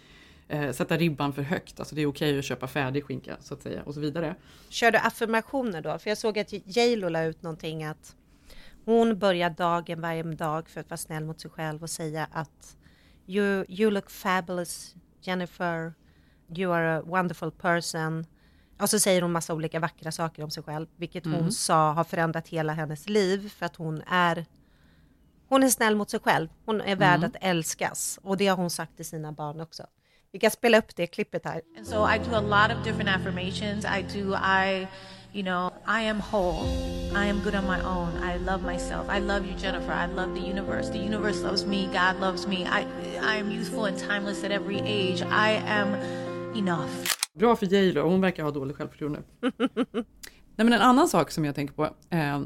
[0.52, 1.80] eh, sätta ribban för högt.
[1.80, 4.36] Alltså det är okej att köpa färdig skinka så att säga och så vidare.
[4.70, 6.00] Kör du affirmationer då?
[6.00, 8.16] För jag såg att J Lo la ut någonting att
[8.86, 12.78] hon börjar dagen varje dag för att vara snäll mot sig själv och säga att
[13.28, 15.94] you, you look fabulous Jennifer,
[16.56, 18.26] you are a wonderful person.
[18.80, 21.40] Och så säger hon massa olika vackra saker om sig själv, vilket Mm.
[21.42, 24.46] hon sa har förändrat hela hennes liv för att hon är
[25.48, 26.48] hon är snäll mot sig själv.
[26.66, 27.28] Hon är värd Mm.
[27.30, 29.84] att älskas och det har hon sagt till sina barn också.
[30.34, 31.62] Vi kan spela upp det klippet här.
[31.78, 33.86] And so I do a lot of different affirmations.
[33.86, 34.88] I do, I,
[35.34, 36.68] you know, I am whole.
[37.16, 38.10] I am good on my own.
[38.24, 39.10] I love myself.
[39.10, 39.92] I love you, Jennifer.
[39.92, 40.90] I love the universe.
[40.90, 41.86] The universe loves me.
[41.86, 42.56] God loves me.
[42.56, 42.86] I,
[43.22, 45.22] I am youthful and timeless at every age.
[45.22, 45.96] I am
[46.56, 46.90] enough.
[47.34, 49.24] Bra för J Lo, hon verkar ha dåligt självförtroende.
[50.56, 52.42] Nej, men en annan sak som jag tänker på, eh,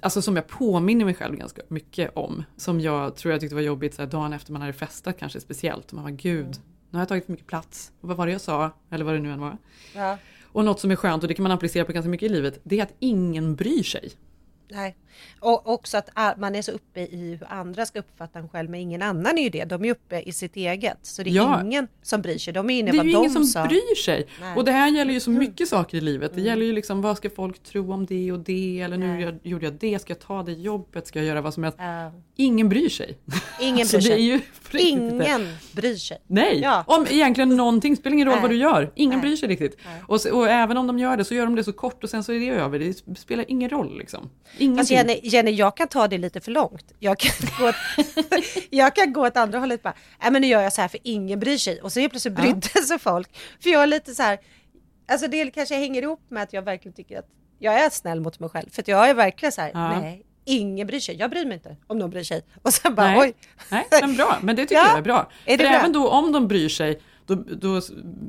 [0.00, 3.62] alltså som jag påminner mig själv ganska mycket om, som jag tror jag tyckte var
[3.62, 5.92] jobbigt så här, dagen efter man hade festat kanske speciellt.
[5.92, 6.56] Man var gud,
[6.90, 7.92] nu har jag tagit för mycket plats.
[8.00, 8.70] Och vad var det jag sa?
[8.90, 9.56] Eller vad det nu än var.
[9.94, 10.18] Ja.
[10.52, 12.60] Och något som är skönt, och det kan man applicera på ganska mycket i livet,
[12.62, 14.10] det är att ingen bryr sig.
[14.70, 14.96] Nej.
[15.40, 18.80] Och också att man är så uppe i hur andra ska uppfatta en själv, men
[18.80, 19.64] ingen annan är ju det.
[19.64, 20.98] De är uppe i sitt eget.
[21.02, 21.62] Så det är Ja.
[21.64, 22.52] ingen som bryr sig.
[22.52, 23.66] De är inne i vad de ingen som sa.
[23.66, 24.26] bryr sig.
[24.40, 24.56] Nej.
[24.56, 26.32] Och det här gäller ju så mycket saker i livet.
[26.34, 29.38] Det gäller ju liksom vad ska folk tro om det och det eller nu jag,
[29.42, 31.78] gjorde jag det, ska jag ta det jobbet, ska jag göra vad som helst.
[31.80, 32.12] Ja.
[32.36, 33.18] Ingen bryr sig.
[33.60, 34.38] Ingen Alltså, bryr
[34.70, 34.80] sig.
[34.90, 36.18] Ingen bryr sig.
[36.26, 36.84] Nej, Ja.
[36.86, 38.42] om egentligen någonting, spelar ingen roll Nej.
[38.42, 38.92] vad du gör.
[38.94, 39.28] Ingen Nej.
[39.28, 39.76] bryr sig riktigt.
[40.06, 42.24] Och, och även om de gör det så gör de det så kort och sen
[42.24, 42.78] så är det över.
[42.78, 44.30] Det spelar ingen roll liksom.
[44.58, 44.96] Fast Ingenting.
[44.96, 46.92] Jenny, Jenny, jag kan ta det lite för långt.
[46.98, 47.74] Jag kan gå åt,
[48.70, 51.00] jag kan gå åt andra hållet bara, nej men nu gör jag så här för
[51.02, 51.80] ingen bryr sig.
[51.82, 52.42] Och så helt plötsligt Ja.
[52.42, 53.28] brydde sig folk.
[53.62, 54.38] För jag är lite så här,
[55.08, 57.26] alltså det kanske hänger ihop med att jag verkligen tycker att
[57.58, 58.70] jag är snäll mot mig själv.
[58.70, 60.00] För jag är verkligen så här, Ja.
[60.00, 61.16] nej, ingen bryr sig.
[61.16, 62.42] Jag bryr mig inte om någon bryr sig.
[62.62, 63.18] Och sen bara, Nej.
[63.20, 63.34] oj.
[63.70, 64.36] Nej, men bra.
[64.42, 64.88] Men det tycker Ja.
[64.88, 65.30] jag är bra.
[65.44, 65.78] Är det För bra?
[65.78, 67.80] även då om de bryr sig, då, då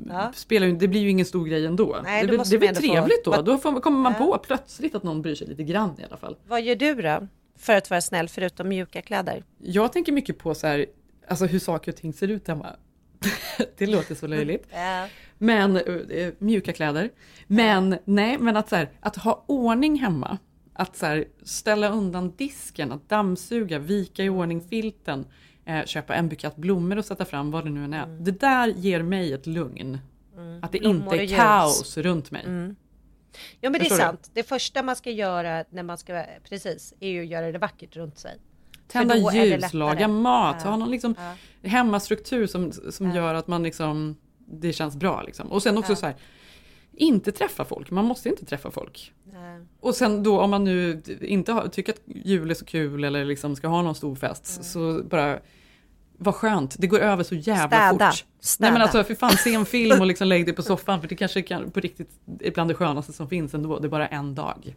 [0.08, 0.32] Ja.
[0.34, 1.96] spelar ju, det blir ju ingen stor grej ändå.
[2.04, 3.42] Nej, det, det blir ändå få- trevligt då.
[3.42, 4.26] Då får, kommer man Ja.
[4.26, 6.36] på plötsligt att någon bryr sig lite grann i alla fall.
[6.48, 7.26] Vad gör du då?
[7.58, 9.44] För att vara snäll, förutom mjuka kläder?
[9.58, 10.86] Jag tänker mycket på så här,
[11.28, 12.66] alltså hur saker och ting ser ut hemma.
[13.78, 14.66] det låter så löjligt.
[14.72, 15.06] Ja.
[15.38, 17.10] Men eh, mjuka kläder.
[17.46, 20.38] Men nej, men att, så här, att ha ordning hemma.
[20.72, 25.24] Att så här, ställa undan disken, att dammsuga, vika i ordning filten,
[25.64, 28.06] eh, köpa en bukett blommor och sätta fram vad det nu än är.
[28.06, 29.98] Det där ger mig ett lugn.
[30.62, 30.98] Att det Mm.
[31.00, 32.42] Blommor inte är kaos runt mig.
[33.60, 34.00] Ja men det är Förstår du?
[34.02, 34.30] sant.
[34.34, 37.96] Det första man ska göra när man ska, precis, är ju att göra det vackert
[37.96, 38.36] runt sig.
[38.88, 40.70] Tända ljus, laga mat, Ja.
[40.70, 41.14] ha någon liksom
[41.62, 45.22] hemmastruktur som, som gör att man liksom, det känns bra.
[45.22, 45.52] Liksom.
[45.52, 46.14] Och sen också så här,
[46.96, 49.12] inte träffa folk, man måste inte träffa folk.
[49.32, 49.60] Nej.
[49.80, 53.24] Och sen då om man nu inte har, tycker att jul är så kul eller
[53.24, 54.64] liksom ska ha någon stor fest Mm.
[54.64, 55.38] så bara
[56.22, 58.10] vad skönt, det går över så jävla Städa.
[58.10, 58.24] fort.
[58.40, 58.66] Städa.
[58.66, 61.08] Nej men alltså för fan se en film och liksom lägg dig på soffan för
[61.08, 63.78] det kanske kan, på riktigt är bland det skönaste som finns ändå.
[63.78, 64.76] Det är bara en dag.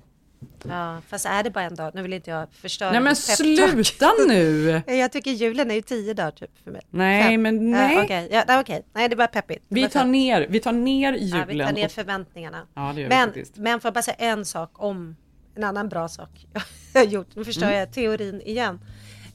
[0.70, 1.92] Ja, fast är det bara en dag?
[1.96, 4.82] Nu vill inte jag förstöra Nej men sluta nu!
[4.88, 6.82] Jag tycker julen är ju tio dagar typ för mig.
[6.90, 7.42] Nej Fem.
[7.42, 8.04] men Ja, nej.
[8.04, 8.86] Okej, ja, nej, okej.
[8.94, 9.66] nej det är bara peppigt.
[9.68, 11.40] Vi tar ner, vi tar ner julen.
[11.40, 12.68] ja, vi tar ner och- förväntningarna.
[12.74, 13.58] Ja, det gör vi men, faktiskt.
[13.58, 15.16] men får jag bara säga en sak om
[15.56, 16.30] en annan bra sak
[16.94, 17.36] jag har gjort.
[17.36, 17.80] Nu förstör Mm.
[17.80, 18.80] jag teorin igen.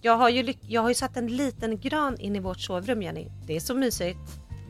[0.01, 3.27] Jag har, ju, jag har ju satt en liten gran in i vårt sovrum Jenny.
[3.47, 4.19] Det är så mysigt.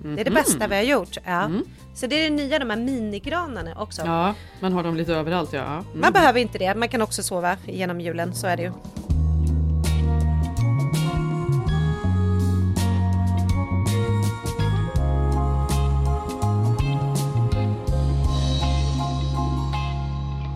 [0.03, 1.17] Det är det bästa vi har gjort.
[1.25, 1.51] Ja.
[1.95, 4.03] Så det är det nya, de här minigranarna också.
[4.07, 5.65] Ja, man har dem lite överallt ja.
[5.65, 5.85] Mm.
[5.95, 6.75] Man behöver inte det.
[6.75, 8.73] Man kan också sova genom julen, så är det ju.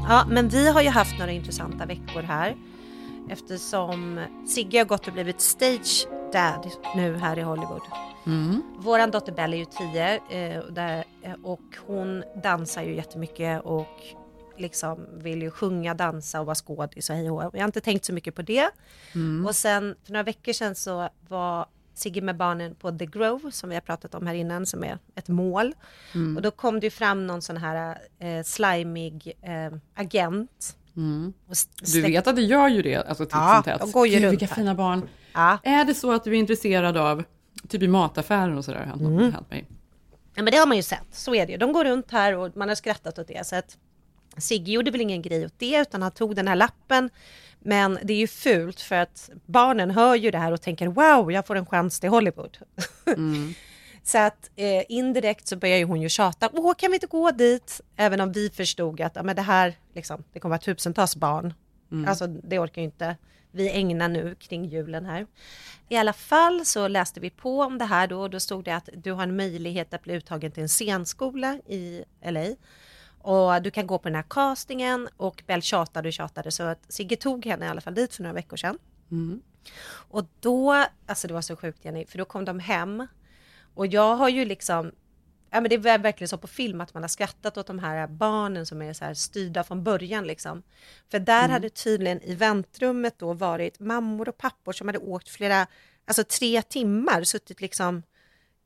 [0.08, 2.56] Ja, men vi har ju haft några intressanta veckor här
[3.30, 7.82] eftersom Sigge har gått och blivit stage dad nu här i Hollywood.
[8.26, 8.62] Mm.
[8.78, 13.86] Våran dotter Belle är ju 10 eh, där, eh, och hon dansar ju jättemycket och
[14.58, 17.42] liksom vill ju sjunga, dansa och vara skådis och hej och.
[17.42, 18.70] Jag har inte tänkt så mycket på det.
[19.46, 23.68] Och sen för några veckor sedan så var Sigge med barnen på The Grove som
[23.68, 25.74] vi har pratat om här innan som är ett mål.
[26.36, 30.76] Och då kom det ju fram någon sån här eh, slimig eh, agent.
[31.50, 33.92] St- Du vet att det gör ju det, alltså titt Ja, som tätt.
[33.92, 34.54] går ju Gud, vilka här.
[34.54, 35.08] fina barn.
[35.32, 35.58] Ja.
[35.62, 37.24] Är det så att du är intresserad av,
[37.68, 39.32] typ i mataffären och sådär, har hänt Mm.
[39.32, 39.64] hänt mig?
[40.34, 41.58] Ja, men det har man ju sett, så är det ju.
[41.58, 43.46] De går runt här och man har skrattat åt det.
[43.46, 43.78] Så att
[44.36, 47.10] Sigge gjorde väl ingen grej åt det, utan han tog den här lappen.
[47.60, 51.32] Men det är ju fult för att barnen hör ju det här och tänker wow,
[51.32, 52.58] jag får en chans till Hollywood.
[54.02, 57.30] så att eh, indirekt så börjar ju hon ju tjata, åh kan vi inte gå
[57.30, 57.80] dit?
[57.96, 61.54] Även om vi förstod att ja, men det här, liksom, det kommer vara tusentals barn.
[62.08, 63.16] Alltså det orkar ju inte
[63.52, 65.26] vi ägna nu kring julen här.
[65.88, 68.76] I alla fall så läste vi på om det här då och då stod det
[68.76, 72.46] att du har en möjlighet att bli uttagen till en scenskola i LA.
[73.18, 76.92] Och du kan gå på den här castingen och Bell tjatade och tjatade så att
[76.92, 78.78] Sigge tog henne i alla fall dit för några veckor sedan.
[80.10, 83.06] Och då, alltså det var så sjukt Jenny, för då kom de hem
[83.74, 84.92] och jag har ju liksom
[85.54, 88.06] Ja, men det är verkligen så på film att man har skrattat åt de här
[88.06, 90.26] barnen som är så här styrda från början.
[90.26, 90.62] Liksom.
[91.10, 95.66] För där hade tydligen i väntrummet då varit mammor och pappor som hade åkt flera,
[96.04, 98.02] alltså tre timmar, suttit liksom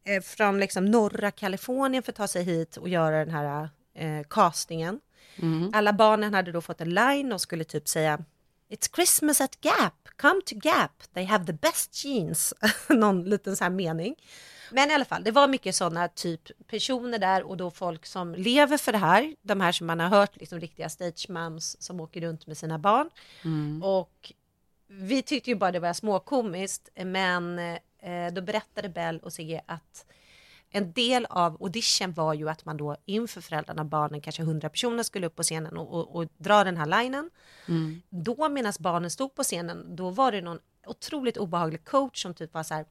[0.04, 4.26] eh, från liksom norra Kalifornien för att ta sig hit och göra den här eh,
[4.30, 5.00] castingen.
[5.74, 8.24] Alla barnen hade då fått en line och skulle typ säga
[8.70, 12.54] It's Christmas at Gap, come to Gap, they have the best jeans.
[12.88, 14.14] Någon liten så här mening.
[14.70, 18.34] Men i alla fall, det var mycket sådana typ personer där och då folk som
[18.34, 19.34] lever för det här.
[19.42, 22.78] De här som man har hört, liksom riktiga stage moms som åker runt med sina
[22.78, 23.10] barn.
[23.82, 24.32] Och
[24.88, 30.06] vi tyckte ju bara det var småkomiskt, men eh, då berättade Bell och Sigge att
[30.70, 35.02] en del av audition var ju att man då inför föräldrarna, barnen, kanske 100 personer
[35.02, 37.30] skulle upp på scenen och, och, och dra den här linen.
[38.10, 42.54] Då medan barnen stod på scenen, då var det någon otroligt obehaglig coach som typ
[42.54, 42.84] var så här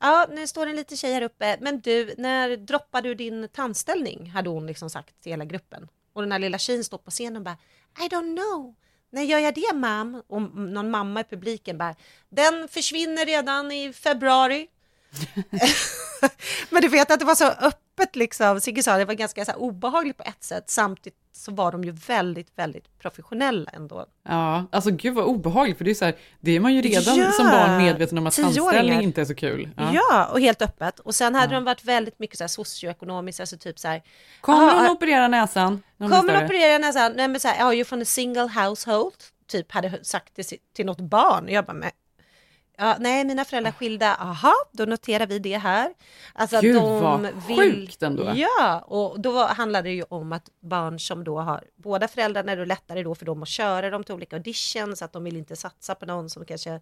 [0.00, 4.30] Ja, nu står en liten tjej här uppe, men du, när droppar du din tandställning?
[4.30, 5.88] Hade hon liksom sagt till hela gruppen.
[6.12, 7.56] Och den här lilla tjejen står på scenen och bara
[7.98, 8.74] I don't know.
[9.10, 10.22] När gör jag det mam?
[10.26, 11.94] Och någon mamma i publiken bara
[12.28, 14.68] Den försvinner redan i februari.
[16.70, 18.60] men du vet att det var så öppet liksom.
[18.60, 20.64] Sigge sa det var ganska så obehagligt på ett sätt.
[20.70, 24.06] Samtidigt så var de ju väldigt, väldigt professionella ändå.
[24.28, 27.16] Ja, alltså gud vad obehagligt, för det är så här, det är man ju redan
[27.16, 29.70] Ja, som barn medveten om att tandställning inte är så kul.
[29.76, 30.26] Ja.
[30.32, 31.00] och helt öppet.
[31.00, 34.02] Och sen hade de varit väldigt mycket så här socioekonomiskt, alltså typ så här.
[34.40, 35.82] Kommer "Ah, hon operera näsan?
[35.98, 38.48] hon Kommer större?" att operera näsan, nej men så här, are you from a single
[38.48, 39.14] household?
[39.46, 41.48] Typ hade sagt det till något barn.
[41.48, 41.90] Jag bara,
[42.78, 45.94] ja, nej mina föräldrar är skilda, aha, då noterar vi det här.
[46.32, 48.32] Alltså Gud, de vad sjukt ändå.
[48.34, 52.56] Ja, och då handlar det ju om att barn som då har båda föräldrarna är
[52.56, 55.56] det lättare då för dem att köra dem till olika auditions, att de vill inte
[55.56, 56.80] satsa på någon som kanske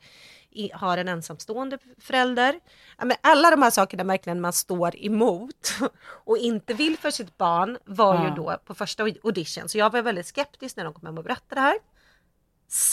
[0.72, 2.60] har en ensamstående förälder.
[2.98, 5.68] Ja, men alla de här sakerna verkligen man står emot
[6.24, 8.34] och inte vill för sitt barn var ju Ja.
[8.36, 9.68] då på första audition.
[9.68, 11.76] Så jag var väldigt skeptisk när de kom hem och berättade det här.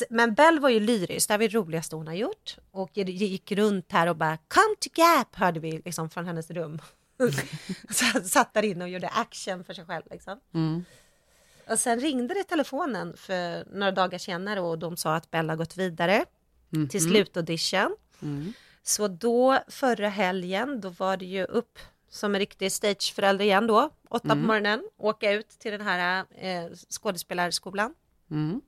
[0.09, 2.57] Men Bell var ju lyrisk, det var det roligaste hon har gjort.
[2.71, 6.79] Och gick runt här och bara “Come to Gap” hörde vi liksom från hennes rum.
[7.89, 10.03] Så satt där inne och gjorde action för sig själv.
[10.11, 10.39] Liksom.
[11.69, 15.77] Och sen ringde det telefonen för några dagar senare och de sa att Bella gått
[15.77, 16.25] vidare
[16.89, 17.95] till slutaudition.
[18.83, 23.89] Så då förra helgen, då var det ju upp som en riktig stageförälder igen då,
[24.09, 27.93] åtta på morgonen, åka ut till den här eh, skådespelarskolan.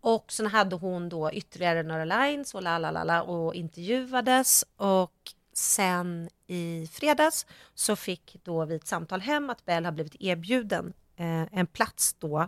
[0.02, 4.66] Och sen hade hon då ytterligare några lines och la la la la och intervjuades
[4.78, 5.14] och
[5.54, 10.94] sen i fredags så fick då vi ett samtal hem att Bell har blivit erbjuden
[11.18, 12.48] eh, en plats då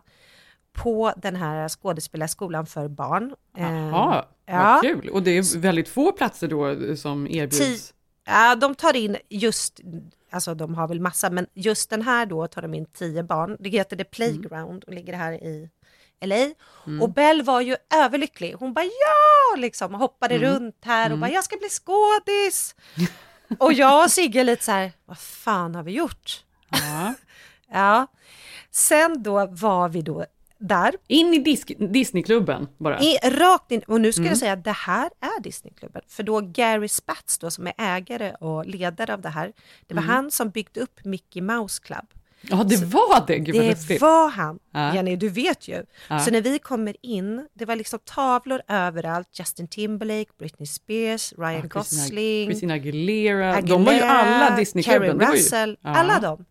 [0.73, 3.35] på den här skådespelarskolan för barn.
[3.57, 4.63] Eh, Jaha, ja.
[4.73, 5.09] vad kul.
[5.09, 7.59] Och det är väldigt få platser då som erbjuds.
[7.59, 7.93] Ti-
[8.29, 9.79] Ja, de tar in just,
[10.29, 13.57] alltså de har väl massa, men just den här då tar de in tio barn.
[13.59, 15.69] Det heter The Playground och ligger här i
[16.25, 16.49] LA.
[17.01, 18.53] Och Bell var ju överlycklig.
[18.59, 22.75] Hon bara ja, liksom hoppade runt här och bara jag ska bli skådis.
[23.59, 26.43] och jag och Sigge lite så här, vad fan har vi gjort?
[26.69, 27.13] Ja.
[27.71, 28.07] Ja.
[28.71, 30.25] Sen då var vi då
[30.57, 32.99] där, In i disk- Disneyklubben bara.
[32.99, 36.01] i, rakt in, och nu ska jag säga att det här är Disneyklubben.
[36.07, 39.53] För då Gary Spatz då som är ägare och ledare av det här,
[39.87, 42.05] det var han som byggde upp Mickey Mouse Club.
[42.41, 43.39] Ja, det var det.
[43.39, 44.01] Gud Det lustigt.
[44.01, 44.95] var han, Ja.
[44.95, 45.83] Jenny, du vet ju.
[46.09, 46.19] Ja.
[46.19, 51.53] Så när vi kommer in, det var liksom tavlor överallt, Justin Timberlake, Britney Spears, Ryan
[51.53, 53.61] Ja, Gosling, Christina Aguilera.
[53.61, 55.19] De var ju alla Disneyklubben.
[55.19, 55.89] Ju- Russell, Ja.
[55.89, 56.45] alla dem.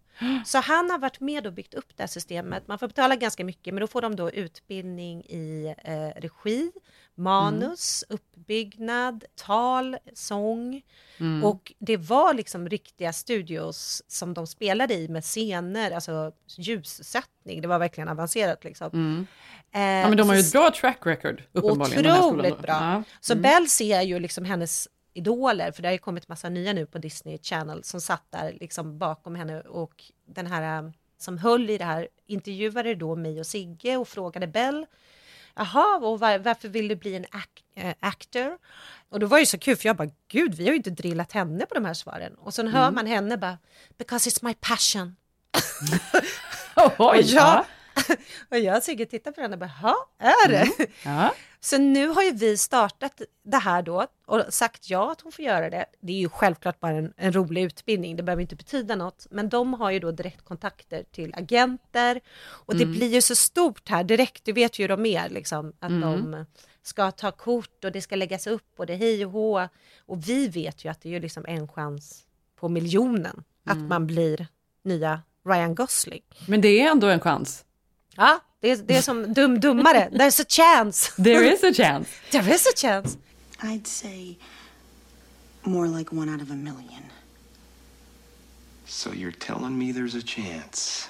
[0.44, 2.68] Så han har varit med och byggt upp det här systemet.
[2.68, 6.70] Man får betala ganska mycket, men då får de då utbildning i eh, regi,
[7.19, 8.15] manus, Mm.
[8.21, 10.83] uppbyggnad, tal, sång.
[11.21, 11.45] Mm.
[11.45, 17.61] Och det var liksom riktiga studios som de spelade i med scener, alltså ljussättning.
[17.63, 18.91] Det var verkligen avancerat liksom.
[18.93, 19.27] Mm.
[19.73, 22.07] Eh, Ja, men de har ju ett bra track record, uppenbarligen.
[22.13, 22.73] Otroligt bra.
[22.73, 23.03] Ja.
[23.21, 23.43] Så Mm.
[23.43, 26.99] Bell ser ju liksom hennes idoler, för det har ju kommit massa nya nu på
[26.99, 31.79] Disney Channel som satt där liksom bakom henne och den här eh, som höll i
[31.79, 34.87] det här intervjuade då mig och Sigge och frågade Bell
[35.57, 38.59] Jaha, och var, varför vill du bli en ac- eh, actor?
[39.09, 40.91] Och då var det ju så kul, för jag bara, gud, vi har ju inte
[40.91, 42.35] drillat henne på de här svaren.
[42.35, 43.59] Och sen hör man henne bara,
[43.99, 45.17] because it's my passion.
[46.77, 47.67] Oj, Och jag, ja.
[48.51, 50.57] och jag och Sigge tittar på den och bara, "Ha, är det?
[50.78, 50.90] Mm.
[51.05, 51.34] Ja.
[51.61, 55.44] Så nu har ju vi startat det här då och sagt ja att hon får
[55.44, 55.86] göra det.
[56.01, 59.26] Det är ju självklart bara en, en rolig utbildning, det behöver inte betyda något.
[59.30, 62.97] Men de har ju då direktkontakter till agenter och det Mm.
[62.97, 66.01] blir ju så stort här direkt, du vet ju hur de är liksom, att Mm.
[66.32, 66.47] de
[66.82, 69.68] ska ta kort och det ska läggas upp och det är hej och hå.
[70.07, 72.22] Och vi vet ju att det är ju liksom en chans
[72.61, 73.88] på miljonen att Mm.
[73.88, 74.47] man blir
[74.84, 76.22] nya Ryan Gosling.
[76.49, 77.64] Men det är ändå en chans.
[78.17, 80.09] Ja, det är, det är som dum dummare.
[80.12, 81.23] There's a chance.
[81.23, 82.11] There is a chance.
[82.31, 83.19] There is a chance.
[83.62, 84.37] I'd say
[85.62, 87.03] more like one out of a million.
[88.87, 91.09] So you're telling me there's a chance?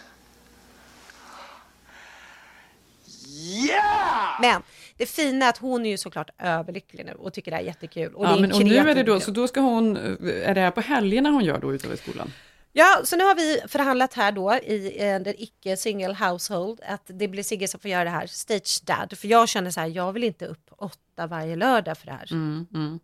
[3.28, 4.40] Yeah!
[4.40, 4.62] Men
[4.96, 8.14] det fina är att hon är ju såklart överlycklig nu och tycker det är jättekul.
[8.14, 9.96] Och det Ja, är en men, och nu är det då, så då ska hon,
[10.44, 12.32] är det här på helgerna hon gör då ute i skolan?
[12.78, 17.02] Ja, så nu har vi förhandlat här då i eh, den icke single household att
[17.06, 19.18] det blir Sigge som får göra det här, stage dad.
[19.18, 22.32] För jag känner så här, jag vill inte upp åtta varje lördag för det här.
[22.32, 22.98] Mm, mm.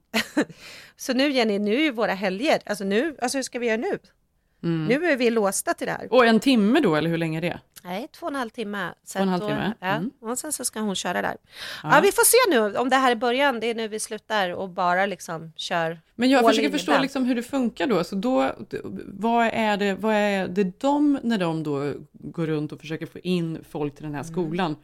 [0.96, 3.76] Så nu Jenny, nu är ju våra helger, alltså nu, alltså hur ska vi göra
[3.76, 3.98] nu?
[4.62, 4.84] Mm.
[4.86, 6.12] Nu är vi låsta till det här.
[6.12, 7.60] Och en timme då, eller hur länge är det?
[7.84, 8.88] Nej, två och en halv timme.
[9.12, 10.10] Två och en halv då- timme, Ja, mm.
[10.20, 11.36] och sen så ska hon köra där.
[11.82, 11.90] Ja.
[11.94, 12.00] Ja.
[12.02, 14.68] vi får se nu om det här är början, det är nu vi slutar och
[14.68, 18.04] bara liksom kör Men jag försöker förstå liksom hur det funkar då.
[18.04, 18.50] Så då
[19.06, 23.18] vad, är det, vad är det de, när de då går runt och försöker få
[23.18, 24.32] in folk till den här Mm.
[24.32, 24.76] skolan,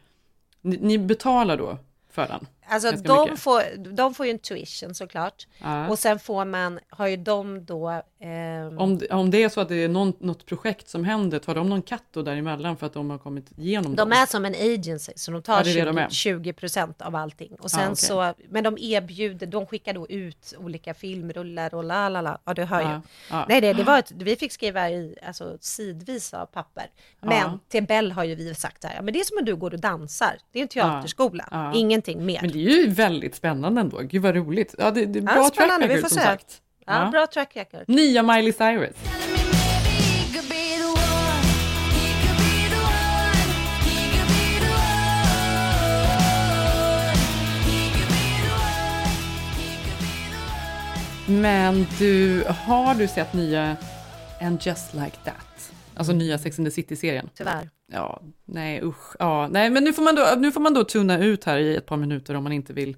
[0.61, 1.77] ni, ni betalar då
[2.11, 2.47] för den?
[2.69, 3.39] Alltså de mycket?
[3.39, 3.61] får,
[3.93, 5.47] de får ju en tuition såklart.
[5.63, 5.89] Ja.
[5.89, 8.01] Och sen får man, har ju de då...
[8.21, 11.55] ehm, Om, om det är så att det är någon, något projekt som händer, tar
[11.55, 14.11] de någon katt då däremellan för att de har kommit igenom de dem?
[14.11, 16.09] är som en agency, så de tar Ja, det är det de 20, är.
[16.09, 17.55] 20 procent av allting.
[17.59, 17.95] Och sen Ah, okej.
[17.95, 22.41] så, men de erbjuder, de skickar då ut olika filmrullar och la la la.
[22.45, 22.87] Ja, du hör ju.
[22.87, 23.45] Ja, ja.
[23.49, 26.85] Nej, det, det var ett, vi fick skriva i alltså, sidvis av papper.
[27.21, 27.59] Men Ja.
[27.69, 29.55] till Bell har ju vi sagt så här, ja, men det är som om du
[29.55, 30.37] går och dansar.
[30.51, 31.73] Det är en teaterskola, Ja.
[31.75, 32.41] ingenting mer.
[32.65, 33.97] Det är ju väldigt spännande ändå.
[33.97, 34.75] Gud vad roligt.
[34.77, 36.23] Ja, det, det är Ja, bra track spännande, vi record får som se.
[36.23, 36.61] sagt.
[36.85, 37.83] Ja, bra track record.
[37.87, 38.95] Nya Miley Cyrus.
[51.27, 53.75] Men du, har du sett nya
[54.41, 55.35] And just like that?
[55.99, 57.29] Alltså nya Sex and the City-serien?
[57.35, 57.69] Tyvärr.
[57.91, 59.15] Ja, nej usch.
[59.19, 61.75] Ja, nej, men nu får, man då, nu får man då tuna ut här i
[61.75, 62.97] ett par minuter om man inte vill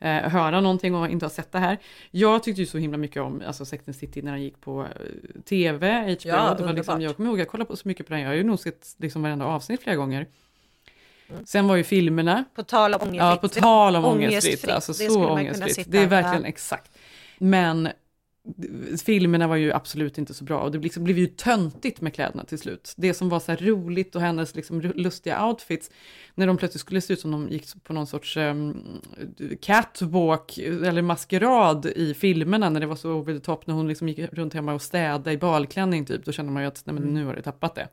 [0.00, 1.78] eh, höra någonting och inte har sett det här.
[2.10, 4.60] Jag tyckte ju så himla mycket om alltså, Sex and the City när den gick
[4.60, 6.28] på eh, tv, HBO.
[6.28, 8.28] Ja, det var liksom, jag kommer ihåg, jag kollade på så mycket på den, jag
[8.28, 10.26] har ju nog sett liksom varenda avsnitt flera gånger.
[11.44, 12.44] Sen var ju filmerna.
[12.54, 13.20] På tal om ångestfritt.
[13.20, 14.44] Ja, på tal om ångestfritt.
[14.44, 15.86] Ångestfritt, Alltså det så ångestfritt.
[15.90, 16.90] Det är verkligen exakt.
[17.38, 17.88] Men
[19.04, 22.44] filmerna var ju absolut inte så bra och det liksom blev ju töntigt med kläderna
[22.44, 22.94] till slut.
[22.96, 25.90] Det som var så här roligt och hennes liksom lustiga outfits,
[26.34, 29.00] när de plötsligt skulle se ut som de gick på någon sorts um,
[29.60, 34.08] catwalk eller maskerad i filmerna när det var så over the top, när hon liksom
[34.08, 37.14] gick runt hemma och städade i balklänning typ, då kände man ju att nej, men
[37.14, 37.88] nu har det tappat det.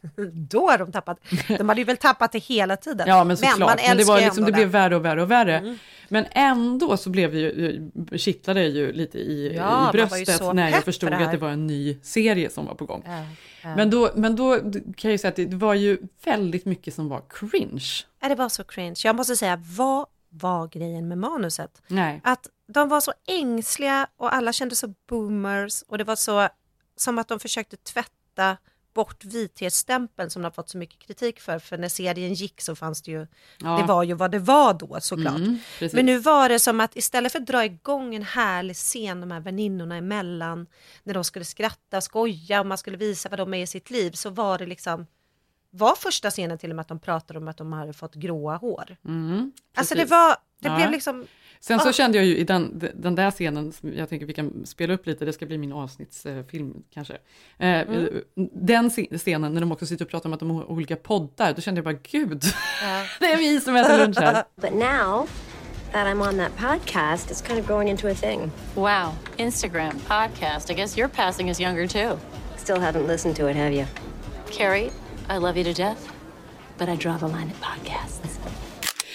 [0.32, 1.18] Då har de tappat.
[1.48, 3.08] De hade ju väl tappat det hela tiden.
[3.08, 3.58] Ja, men såklart.
[3.58, 5.76] man Men, det, var liksom, det blev värre och värre och värre.
[6.08, 10.74] Men ändå så blev ju, kittlade det ju lite i, Ja, i bröstet när jag
[10.74, 13.02] för förstod det att det var en ny serie som var på gång.
[13.06, 13.24] Ja,
[13.62, 13.76] ja.
[13.76, 14.72] Men, då, men då kan
[15.02, 18.04] jag ju säga att det var ju väldigt mycket som var cringe.
[18.20, 19.00] Ja, det var så cringe.
[19.04, 21.82] Jag måste säga, vad var grejen med manuset?
[21.88, 22.20] Nej.
[22.24, 26.48] Att de var så ängsliga och alla kände så boomers och det var så
[26.96, 28.56] som att de försökte tvätta
[28.94, 31.58] bort vithetsstämpeln som de har fått så mycket kritik för.
[31.58, 33.26] För när serien gick så fanns det ju,
[33.58, 33.76] Ja.
[33.76, 35.36] det var ju vad det var då såklart.
[35.36, 35.58] Mm.
[35.92, 39.30] Men nu var det som att istället för att dra igång en härlig scen de
[39.30, 40.66] här väninnorna emellan,
[41.02, 44.10] när de skulle skratta, skoja och man skulle visa vad de är i sitt liv,
[44.12, 45.06] så var det liksom
[45.70, 48.56] var första scenen till och med att de pratade om att de hade fått gråa
[48.56, 48.96] hår.
[49.04, 50.76] Mm, Alltså det var, det Ja.
[50.76, 51.26] blev liksom...
[51.62, 51.92] Sen så Ah.
[51.92, 55.06] kände jag ju i den, den där scenen, som jag tänker vi kan spela upp
[55.06, 57.14] lite, det ska bli min avsnittsfilm kanske.
[57.58, 58.22] Eh, Mm.
[58.54, 61.52] Den sce- scenen när de också sitter och pratar om att de har olika poddar,
[61.52, 62.44] då kände jag bara gud,
[62.82, 63.04] Ja.
[63.20, 64.44] det är vi som äter lunch här.
[64.56, 65.28] But now
[65.92, 68.50] that I'm on that podcast, it's kind of growing into a thing.
[68.74, 70.70] Wow, Instagram, podcast.
[70.70, 72.18] I guess your passing is younger too.
[72.56, 73.84] Still haven't listened to it, have you?
[74.58, 74.90] Carrie,
[75.28, 76.00] I love you to death,
[76.78, 78.38] but I draw the line at podcasts.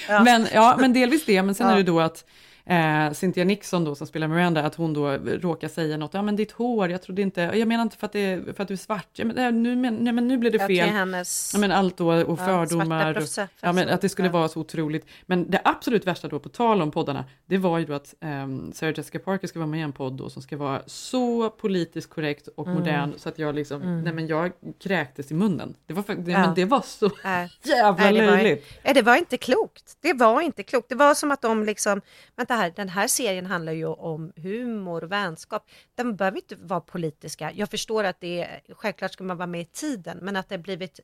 [0.07, 1.73] Men, ja, men delvis det, men sen Ja.
[1.73, 2.25] är det då att
[2.65, 6.35] eh, Cynthia Nixon då som spelar Miranda, att hon då råkar säga något, ja men
[6.35, 8.77] ditt hår, jag trodde inte, jag menar inte för att, det, för att du är
[8.77, 10.87] svart, ja, men, äh, nu, men, nej, men nu blev det Ja, fel.
[10.87, 14.27] till hennes- ja, men allt då och Ja, fördomar, professor- ja, men att det skulle
[14.27, 14.31] ja.
[14.31, 15.05] vara så otroligt.
[15.25, 18.71] Men det absolut värsta då, på tal om poddarna, det var ju då att um,
[18.73, 22.09] Sarah Jessica Parker ska vara med i en podd då som ska vara så politiskt
[22.09, 22.79] korrekt och Mm.
[22.79, 24.01] modern så att jag liksom, Mm.
[24.03, 24.51] nej men jag
[24.83, 25.75] kräktes i munnen.
[25.85, 26.39] Det var, det, Ja.
[26.39, 27.49] men det var så Nej.
[27.63, 28.65] jävla Nej, det var, löjligt.
[28.83, 29.97] ja, det var inte klokt.
[30.01, 30.89] Det var inte klokt.
[30.89, 32.01] Det var som att de liksom,
[32.35, 35.69] vänta här, den här serien handlar ju om humor och vänskap.
[35.95, 37.51] De behöver inte vara politiska.
[37.55, 40.57] Jag förstår att det är, självklart ska man vara med i tiden, men att det
[40.57, 40.99] blivit,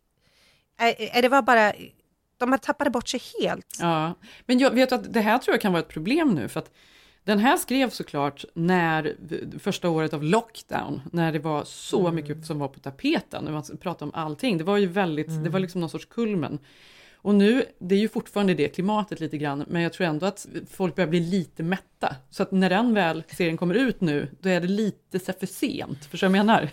[0.77, 1.73] är, är det var bara,
[2.37, 3.77] de har tappat bort sig helt.
[3.79, 4.13] Ja,
[4.45, 6.71] men jag vet att det här tror jag kan vara ett problem nu för att
[7.23, 9.15] den här skrevs såklart när
[9.59, 12.15] första året av lockdown, när det var så Mm.
[12.15, 14.57] mycket som var på tapeten, när man pratade om allting.
[14.57, 15.51] Det var ju väldigt, det Mm.
[15.51, 16.59] var liksom någon sorts kulmen.
[17.23, 20.47] Och nu, det är ju fortfarande det klimatet lite grann, men jag tror ändå att
[20.69, 22.15] folk börjar bli lite mätta.
[22.29, 25.39] Så att när den väl serien kommer ut nu, då är det lite så här
[25.39, 26.05] för sent.
[26.05, 26.69] Förstår du vad jag menar?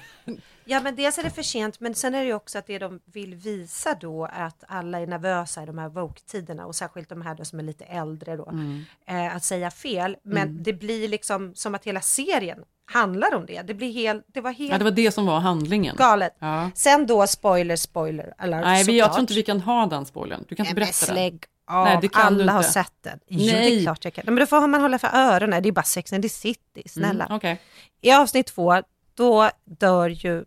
[0.71, 2.79] Ja, men dels är det för sent, men sen är det ju också att det
[2.79, 7.23] de vill visa då att alla är nervösa i de här woke-tiderna och särskilt de
[7.23, 8.85] här då som är lite äldre då, Mm.
[9.07, 10.16] eh, att säga fel.
[10.25, 10.62] Men Mm.
[10.62, 12.59] det blir liksom som att hela serien
[12.93, 13.62] handlar om det.
[13.62, 15.97] Det blir helt, det var helt Ja, det var det som var handlingen.
[15.97, 16.37] galet.
[16.39, 16.71] Ja.
[16.75, 20.45] Sen då spoiler, spoiler alert Nej, vi, jag tror inte vi kan ha den spoilern.
[20.49, 21.39] Du kan inte Nej, berätta den.
[21.79, 22.71] av, Nej, det kan alla du har inte.
[22.73, 23.19] sett den.
[23.29, 23.83] Jo, det är Nej.
[23.83, 24.23] klart jag kan.
[24.27, 26.83] Nej, Men då får man hålla för öronen, det är bara Sex and the City,
[26.87, 27.25] snälla.
[27.25, 27.61] Mm, okej.
[28.01, 28.83] I avsnitt två,
[29.14, 30.45] då dör ju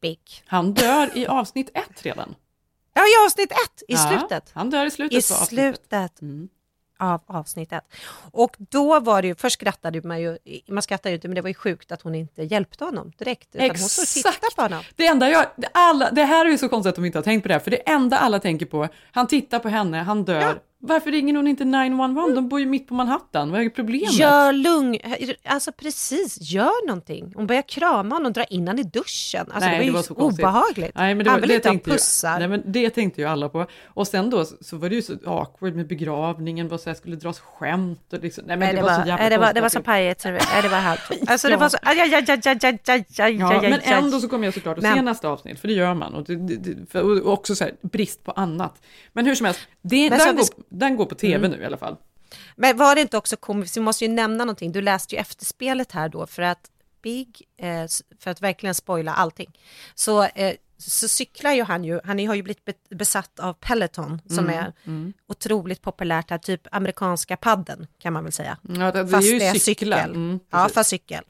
[0.00, 0.20] Big.
[0.46, 2.34] Han dör i avsnitt ett redan.
[2.94, 4.50] Ja, i avsnitt ett, i Ja, slutet.
[4.54, 5.48] Han dör i slutet I på avsnittet.
[5.76, 6.48] slutet Mm.
[6.98, 7.84] av avsnitt ett.
[8.32, 10.38] Och då var det ju, först skrattade man ju,
[10.68, 13.48] man skrattade ju inte, men det var ju sjukt att hon inte hjälpte honom direkt.
[13.56, 14.56] Utan hon stod och tittade Exakt!
[14.56, 14.82] på honom.
[14.96, 17.22] Det enda jag, det alla, det här är ju så konstigt att de inte har
[17.22, 20.24] tänkt på det här, för det enda alla tänker på, han tittar på henne, han
[20.24, 20.60] dör.
[20.82, 22.28] Varför ringer hon inte 911?
[22.34, 24.12] De bor ju mitt på Manhattan, vad är problemet?
[24.12, 24.96] Gör lugn,
[25.44, 27.32] alltså precis, gör någonting.
[27.36, 29.40] Hon börjar krama honom och dra in honom i duschen.
[29.40, 30.44] Alltså Nej, det var ju så konstigt.
[30.44, 30.92] obehagligt.
[30.94, 32.38] Nej, men det, Han var, vill det inte ha pussar.
[32.38, 33.66] Nej, men det tänkte ju alla på.
[33.86, 37.16] Och sen då så var det ju så awkward med begravningen, vad så här skulle
[37.16, 39.68] dras skämt och liksom, nej men Nej, det, var, så jävla det var, det var
[39.68, 40.20] så pajigt.
[40.20, 41.00] så det- det var helt...
[41.30, 41.76] Alltså det var så...
[41.82, 44.84] Aj, aj, aj, aj, aj, aj, aj, Ja, men ändå så kommer jag såklart att
[44.84, 46.14] se nästa avsnitt, för det gör man.
[46.14, 46.56] Och, det, det,
[46.92, 48.82] det, och också så här, brist på annat.
[49.12, 51.50] Men hur som helst, det, Men så går, den går på tv Mm.
[51.58, 51.96] nu i alla fall.
[52.56, 55.92] Men var det inte också komiskt, vi måste ju nämna någonting, du läste ju efterspelet
[55.92, 56.70] här då för att
[57.02, 57.86] Big, eh,
[58.18, 59.58] för att verkligen spoila allting,
[59.94, 64.20] så, eh, så cyklar ju han ju, han har ju blivit be- besatt av Peloton
[64.28, 65.12] som Mm, är mm.
[65.28, 68.58] otroligt populärt här, typ amerikanska padden kan man väl säga.
[68.62, 69.92] Ja, det- det är fast ju det är cykel.
[69.92, 71.24] Mm, ja, fast cykel.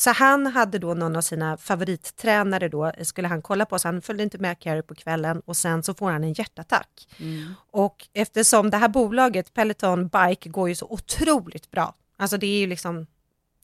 [0.00, 4.02] Så han hade då någon av sina favorittränare då, skulle han kolla på, så han
[4.02, 7.08] följde inte med Carrie på kvällen och sen så får han en hjärtattack.
[7.18, 7.54] Mm.
[7.70, 11.94] Och eftersom det här bolaget, Peloton Bike, går ju så otroligt bra.
[12.16, 13.06] Alltså det är ju liksom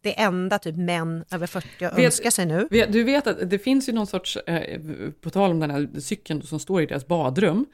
[0.04, 2.68] det enda typ män över 40 önskar sig nu.
[2.70, 4.80] Vet, du vet att det finns ju någon sorts, eh,
[5.20, 7.66] på tal om den här cykeln som står i deras badrum.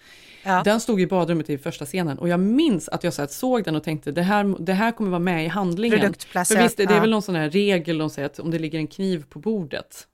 [0.64, 3.76] Den stod i badrummet i första scenen och jag minns att jag så såg den
[3.76, 6.14] och tänkte det här, det här kommer vara med i handlingen.
[6.28, 7.00] För visst, det är ja.
[7.00, 10.06] väl någon sån här regel de säger att om det ligger en kniv på bordet,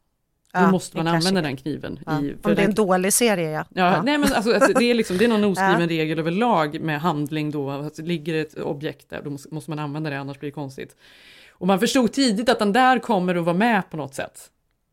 [0.53, 1.99] då Ja, måste man använda den kniven.
[2.07, 2.13] Ja.
[2.23, 3.65] I, Om det är den- en dålig serie ja.
[3.75, 5.87] Ja, Nej, men alltså, alltså, det, är liksom, det är någon oskriven Ja.
[5.87, 10.11] regel överlag med handling då, att ligger ett objekt där, då måste, måste man använda
[10.11, 10.97] det, annars blir det konstigt.
[11.59, 14.51] Och man förstod tidigt att den där kommer att vara med på något sätt.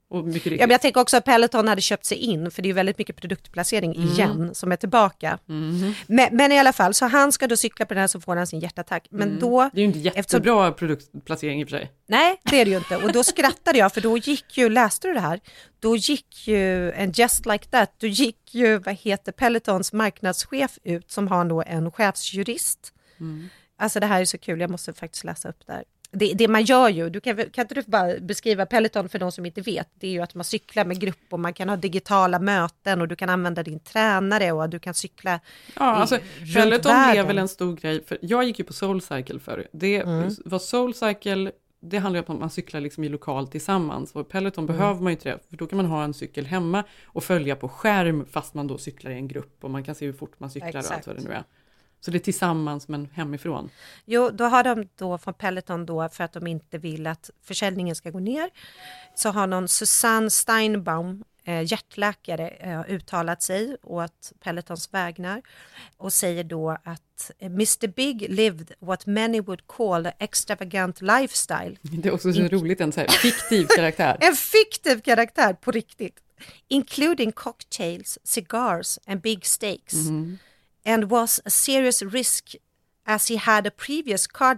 [0.09, 0.59] Och mycket riktigt.
[0.59, 2.73] Ja, men jag tänker också att Peloton hade köpt sig in, för det är ju
[2.73, 4.07] väldigt mycket produktplacering Mm.
[4.09, 5.39] igen som är tillbaka.
[5.45, 5.93] Mhm.
[6.07, 8.35] Men, men i alla fall, så han ska då cykla på den här så får
[8.35, 9.07] han sin hjärtattack.
[9.11, 9.39] Men Mm.
[9.39, 9.69] då...
[9.73, 11.91] Det är ju inte jättebra produktplacering i och för sig.
[12.07, 12.97] Nej, det är det ju inte.
[12.97, 15.39] Och då skrattade jag, för då gick ju, läste du det här?
[15.79, 21.11] Då gick ju en Just Like That, då gick ju, vad heter Pelotons marknadschef ut,
[21.11, 22.93] som har då en chefsjurist.
[23.19, 23.49] Mm.
[23.77, 25.83] Alltså det här är så kul, jag måste faktiskt läsa upp där.
[26.15, 29.31] Det, det man gör ju, du kan, kan inte du bara beskriva Peloton för de
[29.31, 31.75] som inte vet, det är ju att man cyklar med grupp och man kan ha
[31.75, 35.39] digitala möten och du kan använda din tränare och du kan cykla
[35.75, 37.27] Ja, alltså, runt Peloton världen.
[37.27, 39.67] väl en stor grej, för jag gick ju på Soulcycle förr.
[39.71, 40.29] Det Mm.
[40.45, 44.11] var Soulcycle, det handlar ju om att man cyklar liksom i lokal tillsammans.
[44.11, 44.77] Och Peloton Mm.
[44.77, 47.55] behöver man ju inte det, för då kan man ha en cykel hemma och följa
[47.55, 50.39] på skärm fast man då cyklar i en grupp och man kan se hur fort
[50.39, 51.07] man cyklar och allt Exakt.
[51.07, 51.43] vad det nu är.
[52.05, 53.69] Så det är tillsammans men hemifrån.
[54.05, 57.95] Jo, då har de då från Peloton då för att de inte vill att försäljningen
[57.95, 58.49] ska gå ner
[59.15, 65.41] så har någon Susanne Steinbaum, eh, hjärtläkare, eh, uttalat sig åt Pelotons vägnar
[65.97, 71.77] och säger då att eh, Mr Big lived what many would call an extravagant lifestyle.
[71.81, 74.17] Det är också så In- roligt, en så här fiktiv karaktär.
[74.21, 76.19] En fiktiv karaktär på riktigt.
[76.67, 79.93] Including cocktails, cigars and big steaks.
[79.93, 80.37] Mhm.
[80.85, 82.55] And was a serious risk
[83.05, 84.55] as he had a previous car,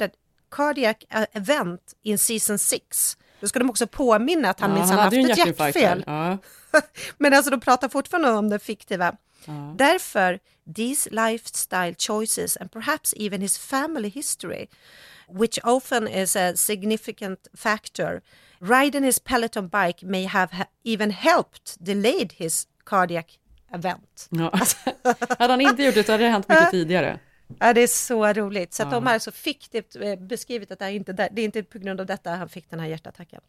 [0.50, 3.18] cardiac uh, event in season 6.
[3.40, 6.04] Då ska de också påminna att han Ja, minsann haft ett hjärtfel.
[6.08, 6.38] Ja.
[7.18, 9.16] Men alltså de pratar fortfarande om det fiktiva.
[9.46, 9.74] Ja.
[9.78, 10.40] Därför,
[10.76, 14.68] these lifestyle choices and perhaps even his family history,
[15.30, 18.22] which often is a significant factor,
[18.60, 23.26] riding his Peloton bike may have ha- even helped delayed his cardiac
[23.74, 24.28] event.
[24.30, 24.52] Ja.
[25.40, 27.20] hade han inte gjort det så hade det hänt mycket tidigare.
[27.60, 28.74] Ja, det är så roligt.
[28.74, 28.96] Så att Ja.
[28.96, 31.80] de har alltså fiktivt eh, beskrivit att det är, inte där, det är inte på
[31.80, 33.42] grund av detta han fick den här hjärtattacken.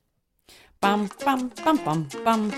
[0.81, 2.53] Bam, bam, bam, bam, bam.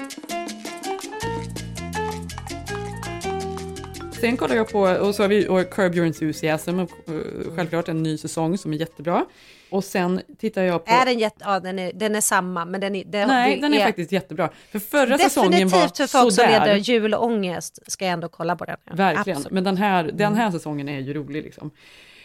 [4.21, 7.89] Sen kollar jag på, och så har vi och Curb Your Enthusiasm, och, eh, självklart
[7.89, 9.27] en ny säsong som är jättebra.
[9.71, 10.93] Och sen tittar jag på...
[10.93, 13.75] Är den jätte, ja, den är, den är samma, men den är, det, Nej, den
[13.75, 14.51] är faktiskt jättebra.
[14.71, 18.65] För förra säsongen var Definitivt för folk som leder julångest ska jag ändå kolla på
[18.65, 18.77] den.
[18.93, 19.53] Verkligen, Absolut.
[19.53, 21.71] men den här, den här säsongen är ju rolig liksom.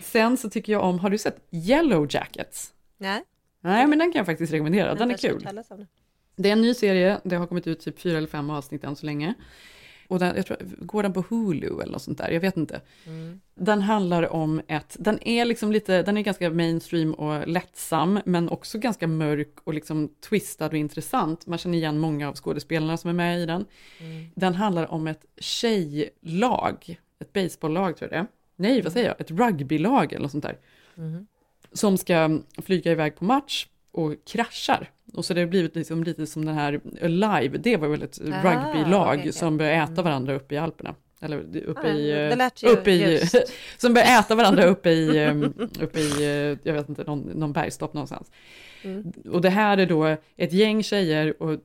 [0.02, 2.74] Sen så tycker jag om, har du sett Yellow Jackets?
[2.98, 3.24] Nej.
[3.62, 5.44] Nej, men den kan jag faktiskt rekommendera, den är kul.
[5.44, 5.88] den.
[6.36, 8.96] Det är en ny serie, det har kommit ut typ fyra eller fem avsnitt än
[8.96, 9.34] så länge.
[10.14, 12.32] Och den, jag tror, går den på Hulu eller något sånt där?
[12.32, 12.82] Jag vet inte.
[13.06, 13.42] Mm.
[13.56, 18.50] Den handlar om ett, den är liksom lite, den är ganska mainstream och lättsam, men
[18.50, 21.48] också ganska mörk och liksom twistad och intressant.
[21.48, 23.66] Man känner igen många av skådespelarna som är med i den.
[24.00, 24.26] Mm.
[24.36, 28.28] Den handlar om ett tjejlag, ett baseballlag tror jag det är.
[28.56, 29.22] Nej, vad säger jag?
[29.22, 30.58] Ett rugbylag eller något sånt där.
[30.98, 31.28] Mm.
[31.72, 34.90] Som ska flyga iväg på match och kraschar.
[35.14, 38.20] Och så det har blivit liksom lite som den här Alive, det var väl ett
[38.22, 39.34] Ah, rugbylag okej, okej.
[39.34, 40.96] som började äta varandra uppe i Alperna.
[41.22, 42.12] Eller uppe i...
[42.12, 43.22] eh, ju uppe i
[43.78, 45.36] som började äta varandra uppe i, eh,
[45.84, 48.32] uppe i eh, jag vet inte, någon, någon bergstopp någonstans.
[48.84, 49.12] Mm.
[49.32, 51.60] Och det här är då ett gäng tjejer och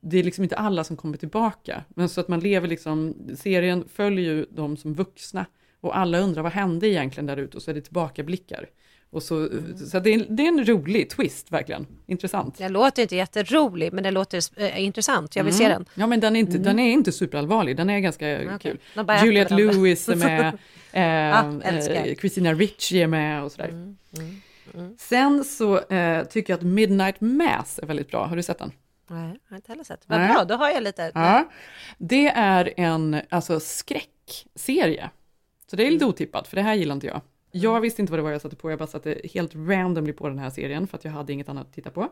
[0.00, 1.84] det är liksom inte alla som kommer tillbaka.
[1.88, 5.46] Men så att man lever liksom, serien följer ju dem som vuxna
[5.80, 8.68] och alla undrar vad hände egentligen där ute och så är det tillbakablickar.
[9.14, 9.48] Och så
[9.90, 12.58] så det, är en, det är en rolig twist verkligen, intressant.
[12.58, 15.36] Den låter inte jätterolig, men den låter eh, intressant.
[15.36, 15.58] Jag vill Mm.
[15.66, 15.84] se den.
[15.94, 16.62] Ja men den är inte, Mm.
[16.62, 18.58] den är inte superallvarlig, den är ganska Okej.
[18.60, 18.78] kul.
[19.24, 19.54] Juliette.
[19.54, 20.58] Lewis är med,
[20.92, 22.06] Ah, eh, älskar.
[22.06, 23.68] eh, Christina Ricci är med och sådär.
[23.68, 24.40] Mm, mm,
[24.74, 24.96] mm.
[24.98, 28.72] Sen så eh, tycker jag att Midnight Mass är väldigt bra, har du sett den?
[29.10, 30.00] Nej, jag har inte heller sett.
[30.06, 31.10] Vad bra, då har jag lite...
[31.14, 31.48] Ja.
[31.98, 35.10] Det är en alltså, skräckserie.
[35.70, 37.20] Så det är lite otippat, för det här gillar inte jag.
[37.56, 40.28] Jag visste inte vad det var jag satte på, jag bara satte helt randomly på
[40.28, 42.08] den här serien för att jag hade inget annat att titta på.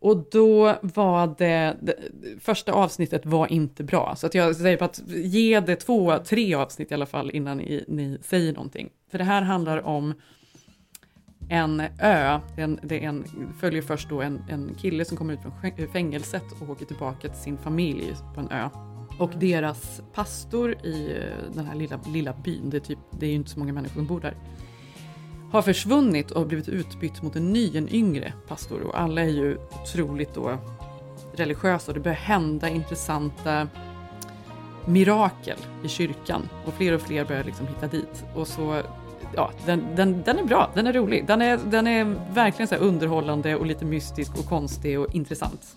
[0.00, 1.96] Och då var det, det
[2.40, 6.54] första avsnittet var inte bra, så att jag säger på att ge det två, tre
[6.54, 8.90] avsnitt i alla fall innan ni, ni säger någonting.
[9.10, 10.14] För det här handlar om
[11.48, 13.24] en ö, en, det en,
[13.60, 17.40] följer först då en, en kille som kommer ut från fängelset och åker tillbaka till
[17.40, 18.93] sin familj på en ö.
[19.18, 23.30] Och deras pastor i eh, den här lilla, lilla byn, det är, typ, det är
[23.30, 24.36] ju inte så många människor som bor där,
[25.52, 28.82] har försvunnit och blivit utbytt mot en ny, en yngre pastor.
[28.82, 30.58] Och alla är ju otroligt då
[31.34, 33.68] religiösa och det börjar hända intressanta
[34.86, 36.48] mirakel i kyrkan.
[36.66, 38.24] Och fler och fler börjar liksom hitta dit.
[38.34, 38.82] Och så,
[39.34, 41.26] ja, den, den, den är bra, den är rolig.
[41.26, 42.04] Den är, den är
[42.34, 45.76] verkligen så här underhållande och lite mystisk och konstig och intressant.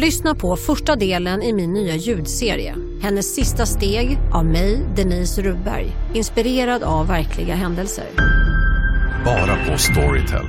[0.00, 2.74] Lyssna på första delen i min nya ljudserie.
[3.02, 5.86] Hennes sista steg av mig, Denise Rubberg.
[6.14, 8.04] Inspirerad av verkliga händelser.
[9.24, 10.46] Bara på Storytel.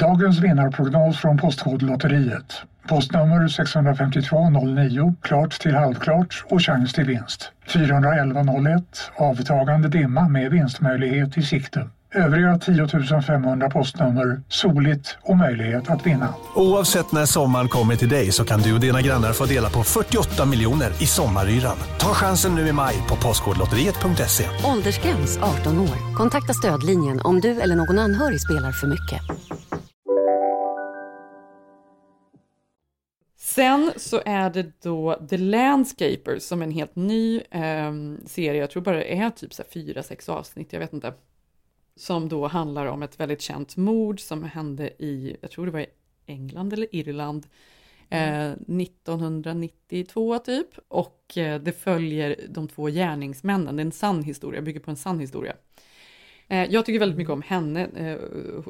[0.00, 2.62] Dagens vinnarprognos från Postkodlotteriet.
[2.88, 7.52] Postnummer 65209, klart till halvklart och chans till vinst.
[7.66, 8.82] 41101,
[9.16, 11.88] avtagande dimma med vinstmöjlighet i sikte.
[12.14, 16.34] Övriga 10 500 postnummer, soligt och möjlighet att vinna.
[16.54, 19.82] Oavsett när sommaren kommer till dig så kan du och dina grannar få dela på
[19.82, 21.76] 48 miljoner i sommaryran.
[21.98, 24.44] Ta chansen nu i maj på Postkodlotteriet.se.
[24.64, 26.16] Åldersgräns 18 år.
[26.16, 29.20] Kontakta stödlinjen om du eller någon anhörig spelar för mycket.
[33.38, 38.70] Sen så är det då The Landscapers som är en helt ny ehm, serie, jag
[38.70, 41.12] tror bara det är typ så fyra, sex avsnitt, jag vet inte.
[41.96, 45.80] Som då handlar om ett väldigt känt mord som hände i, jag tror det var
[45.80, 45.86] i
[46.26, 47.46] England eller Irland.
[48.10, 50.68] Eh, 1992 typ.
[50.88, 53.76] Och eh, det följer de två gärningsmännen.
[53.76, 55.56] Det är en sann historia, bygger på en sann historia.
[56.48, 57.80] Eh, jag tycker väldigt mycket om henne.
[57.96, 58.18] Eh,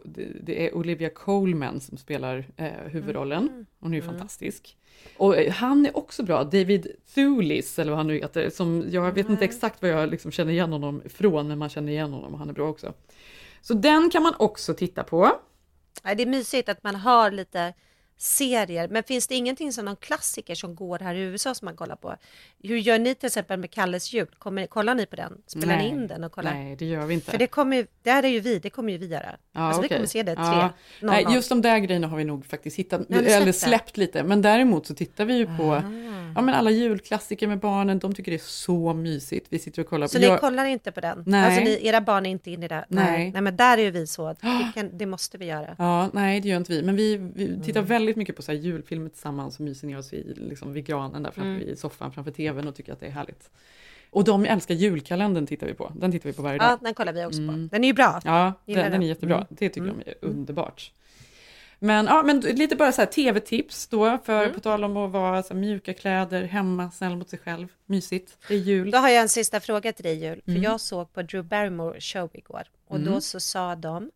[0.04, 3.66] det, det är Olivia Colman som spelar eh, huvudrollen.
[3.80, 4.14] Hon är ju Mm.
[4.14, 4.76] fantastisk.
[5.16, 9.12] Och eh, han är också bra, David Thulis, eller vad han nu heter, som jag
[9.12, 12.32] vet inte exakt vad jag liksom känner igen honom från, men man känner igen honom
[12.32, 12.94] och han är bra också.
[13.66, 15.32] Så den kan man också titta på.
[16.02, 17.74] Ja, det är mysigt att man har lite
[18.18, 21.76] serier, men finns det ingenting som någon klassiker som går här i USA som man
[21.76, 22.14] kollar på?
[22.62, 24.26] Hur gör ni till exempel med Kalles jul?
[24.38, 25.32] Kommer, kollar ni på den?
[25.46, 25.78] Spelar Nej.
[25.84, 26.54] ni in den och kollar?
[26.54, 27.30] Nej, det gör vi inte.
[27.30, 29.36] För det kommer ju, där är ju vi, det kommer ju vi göra.
[29.52, 29.96] Ja, alltså vi okej.
[29.98, 30.70] kommer se det tre, Ja.
[31.00, 34.22] noll, Nej, just de där grejerna har vi nog faktiskt hittat, ni eller släppt lite.
[34.22, 35.82] Men däremot så tittar vi ju på Ah.
[36.34, 37.98] ja, men alla julklassiker med barnen.
[37.98, 39.46] De tycker det är så mysigt.
[39.50, 40.20] Vi sitter och kollar Så på...
[40.20, 41.22] ni jag- kollar inte på den?
[41.26, 41.44] Nej.
[41.44, 42.84] Alltså ni, era barn är inte inne i det?
[42.88, 43.30] Nej.
[43.32, 45.74] Nej, men där är ju vi så, att det, kan, det måste vi göra.
[45.78, 46.82] Ja, nej det gör inte vi.
[46.82, 47.88] Men vi, vi tittar Mm.
[47.88, 51.22] väldigt mycket på så här julfilmer tillsammans och myser ner oss i, liksom, vid granen
[51.22, 51.68] där framför Mm.
[51.68, 53.50] i soffan framför tvn och tycker att det är härligt.
[54.10, 55.92] Och de älskar julkalendern tittar vi på.
[55.96, 56.68] Den tittar vi på varje dag.
[56.70, 57.52] Ja, den kollar vi också på.
[57.70, 58.20] Den är ju bra.
[58.24, 59.34] Ja, den, den är jättebra.
[59.36, 59.46] Mm.
[59.48, 59.98] Det tycker Mm.
[60.04, 60.92] de är underbart.
[61.78, 64.54] Men, ja, men lite bara så här tv-tips då, för Mm.
[64.54, 68.38] på tal om att vara så här, mjuka kläder, hemma, snäll mot sig själv, mysigt,
[68.48, 68.90] det är jul.
[68.90, 70.40] Då har jag en sista fråga till dig Jul.
[70.44, 70.62] För Mm.
[70.62, 73.12] jag såg på Drew Barrymore show igår och Mm.
[73.12, 74.10] då så sa de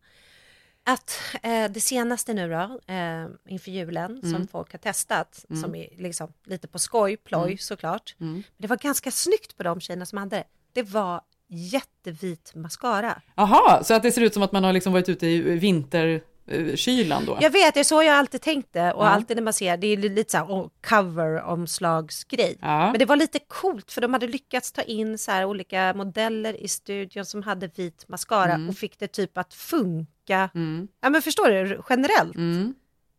[0.85, 4.31] att eh, det senaste nu då, eh, inför julen, Mm.
[4.33, 5.61] som folk har testat, Mm.
[5.61, 7.57] som är liksom lite på skoj, ploj Mm.
[7.57, 8.15] såklart.
[8.19, 8.33] Mm.
[8.33, 10.43] Men det var ganska snyggt på de tjejerna som hade det.
[10.73, 13.21] Det var jättevit mascara.
[13.35, 17.25] Jaha, så att det ser ut som att man har liksom varit ute i vinterkylan
[17.25, 17.37] då?
[17.41, 19.09] Jag vet, det är så jag alltid tänkte och Ja.
[19.09, 22.57] alltid när man ser, det är li- lite så här oh, cover-omslagsgrej.
[22.61, 22.91] Ja.
[22.91, 26.53] Men det var lite coolt för de hade lyckats ta in så här olika modeller
[26.63, 28.69] i studion som hade vit mascara Mm.
[28.69, 30.11] och fick det typ att funka.
[30.55, 30.87] Mm.
[31.01, 32.35] Ja men förstår du, generellt.
[32.35, 32.73] Mm.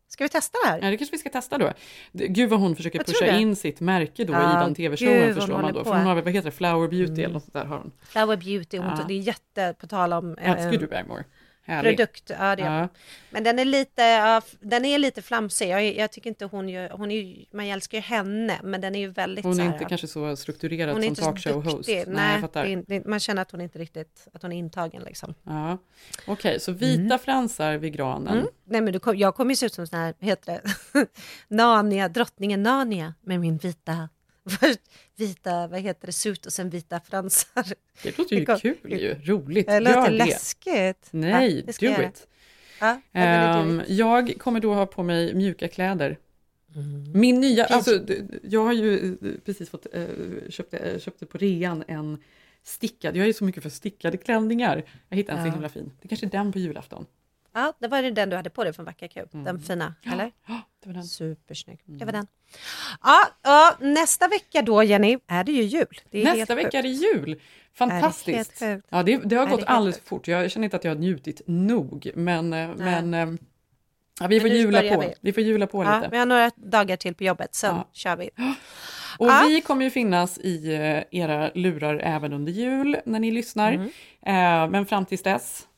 [0.09, 0.79] Ska vi testa det här?
[0.83, 1.73] Ja, det kanske vi ska testa då.
[2.13, 5.73] Gud vad hon försöker pusha in sitt märke då Ja, i den tv-showen förstår man
[5.73, 5.85] då.
[5.85, 7.25] För hon har väl, vad heter det, Flower Beauty Mm.
[7.25, 7.93] eller något sånt där har hon.
[8.03, 9.05] Flower Beauty, hon, Ja.
[9.09, 10.37] det är jätte, på tal om...
[10.41, 11.25] Älskar eh, du Barrymore.
[11.65, 11.97] Härlig.
[11.97, 12.89] Produkt, ja det Ja.
[13.31, 15.69] Men den är lite, ja, den är lite flamsig.
[15.69, 18.95] Jag, jag tycker inte hon gör, hon är ju, man älskar ju henne, men den
[18.95, 21.89] är ju väldigt Hon är här, inte kanske så strukturerad hon är som talkshow-host.
[22.07, 25.35] Nej, Nej, det det, man känner att hon inte riktigt, att hon är intagen liksom.
[25.43, 25.79] Ja.
[26.27, 28.39] Okej, så vita fransar vid granen.
[28.39, 28.49] Mm.
[28.65, 31.07] Nej men du jag kommer ju se ut som sån här, heter det,
[31.49, 34.09] Narnia, drottningen Narnia med min vita,
[35.17, 37.65] vita, vad heter det, sut och sen vita fransar.
[38.03, 39.67] Det låter ju kom- kul ju, roligt.
[39.67, 40.17] Det låter Gör det.
[40.25, 41.09] läskigt.
[41.11, 42.27] Nej, Ja, det ska do it.
[42.81, 43.87] Ja, det Ehm, it.
[43.89, 46.19] jag kommer då ha på mig mjuka kläder.
[46.75, 47.21] Mm.
[47.21, 48.01] Min nya, alltså
[48.43, 50.05] jag har ju eh, precis fått, eh,
[50.49, 52.19] köpte, eh, köpte på rean en
[52.63, 54.85] stickad, jag är så mycket för stickade klänningar.
[55.09, 55.53] Jag hittade en så Ja.
[55.53, 55.93] himla fin.
[56.03, 57.07] Det kanske är den på julafton.
[57.55, 59.45] Ja, det var den du hade på dig från Vackra Kub, Mm.
[59.45, 60.33] den fina, eller?
[60.47, 61.05] Ja, det var den.
[61.05, 61.79] Supersnygg.
[61.85, 62.07] Det Mm.
[62.07, 62.27] var den.
[63.03, 66.01] Ja, ja, nästa vecka då Jenny, är det ju jul.
[66.11, 66.75] Det Nästa vecka sjukt.
[66.75, 67.41] är det jul!
[67.75, 68.59] Fantastiskt!
[68.59, 68.87] sjukt?
[68.91, 70.09] ja, det, det har Är gått det alldeles sjukt?
[70.09, 70.29] för fort.
[70.29, 72.11] Jag känner inte att jag har njutit nog.
[72.15, 73.29] Men, eh, men eh,
[74.21, 75.01] ja, vi får jula på.
[75.01, 75.15] vi.
[75.21, 75.33] Vi.
[75.33, 76.09] får jula på Ja, lite.
[76.11, 77.89] vi har några dagar till på jobbet, sen Ja.
[77.93, 78.31] kör vi.
[79.19, 79.45] Och Ja.
[79.49, 83.73] vi kommer ju finnas i eh, era lurar även under jul när ni lyssnar.
[83.73, 83.87] Mm.
[84.27, 85.69] Eh, men fram tills dess,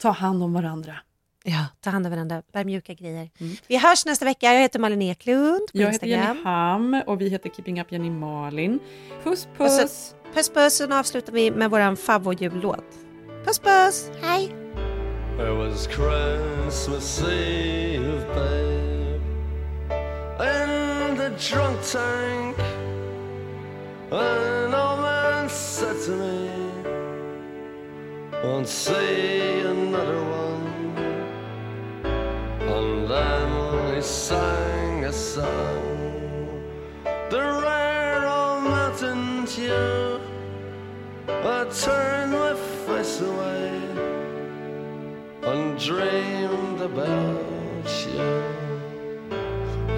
[0.00, 0.96] ta hand om varandra.
[1.44, 3.30] Ja, ta hand om varandra, bär mjuka grejer.
[3.66, 4.54] Vi hörs nästa vecka.
[4.54, 6.36] Jag heter Malin Eklund på Jag heter Instagram.
[6.36, 8.78] Jenny Ham och vi heter Keeping Up Jenny Malin.
[9.24, 9.76] Puss Och puss!
[10.10, 12.84] så, puss puss, och nu avslutar vi med våran favoritjullåt.
[13.44, 14.54] Puss puss, hej!
[15.38, 19.20] It was Christmas Eve, babe,
[20.40, 22.56] in the drunk tank.
[24.12, 26.50] An old man said to me,
[28.42, 30.96] Won't see another one.
[32.04, 36.62] And then he sang a song,
[37.28, 40.22] the rare old mountain tune.
[41.28, 42.54] I turned my
[42.86, 43.72] face away
[45.42, 48.42] and dreamed about you.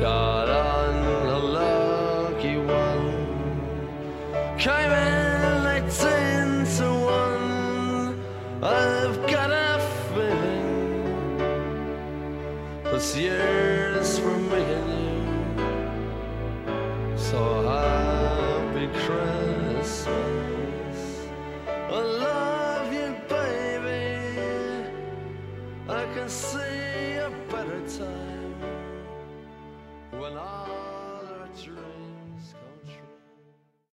[0.01, 0.95] Got on
[1.28, 3.14] a lucky one,
[4.59, 5.32] came in
[13.05, 15.19] It's years from making you
[17.19, 20.09] so happy Christmas.
[21.67, 24.89] I love you, baby.
[25.89, 28.55] I can see a better time
[30.13, 30.91] when I.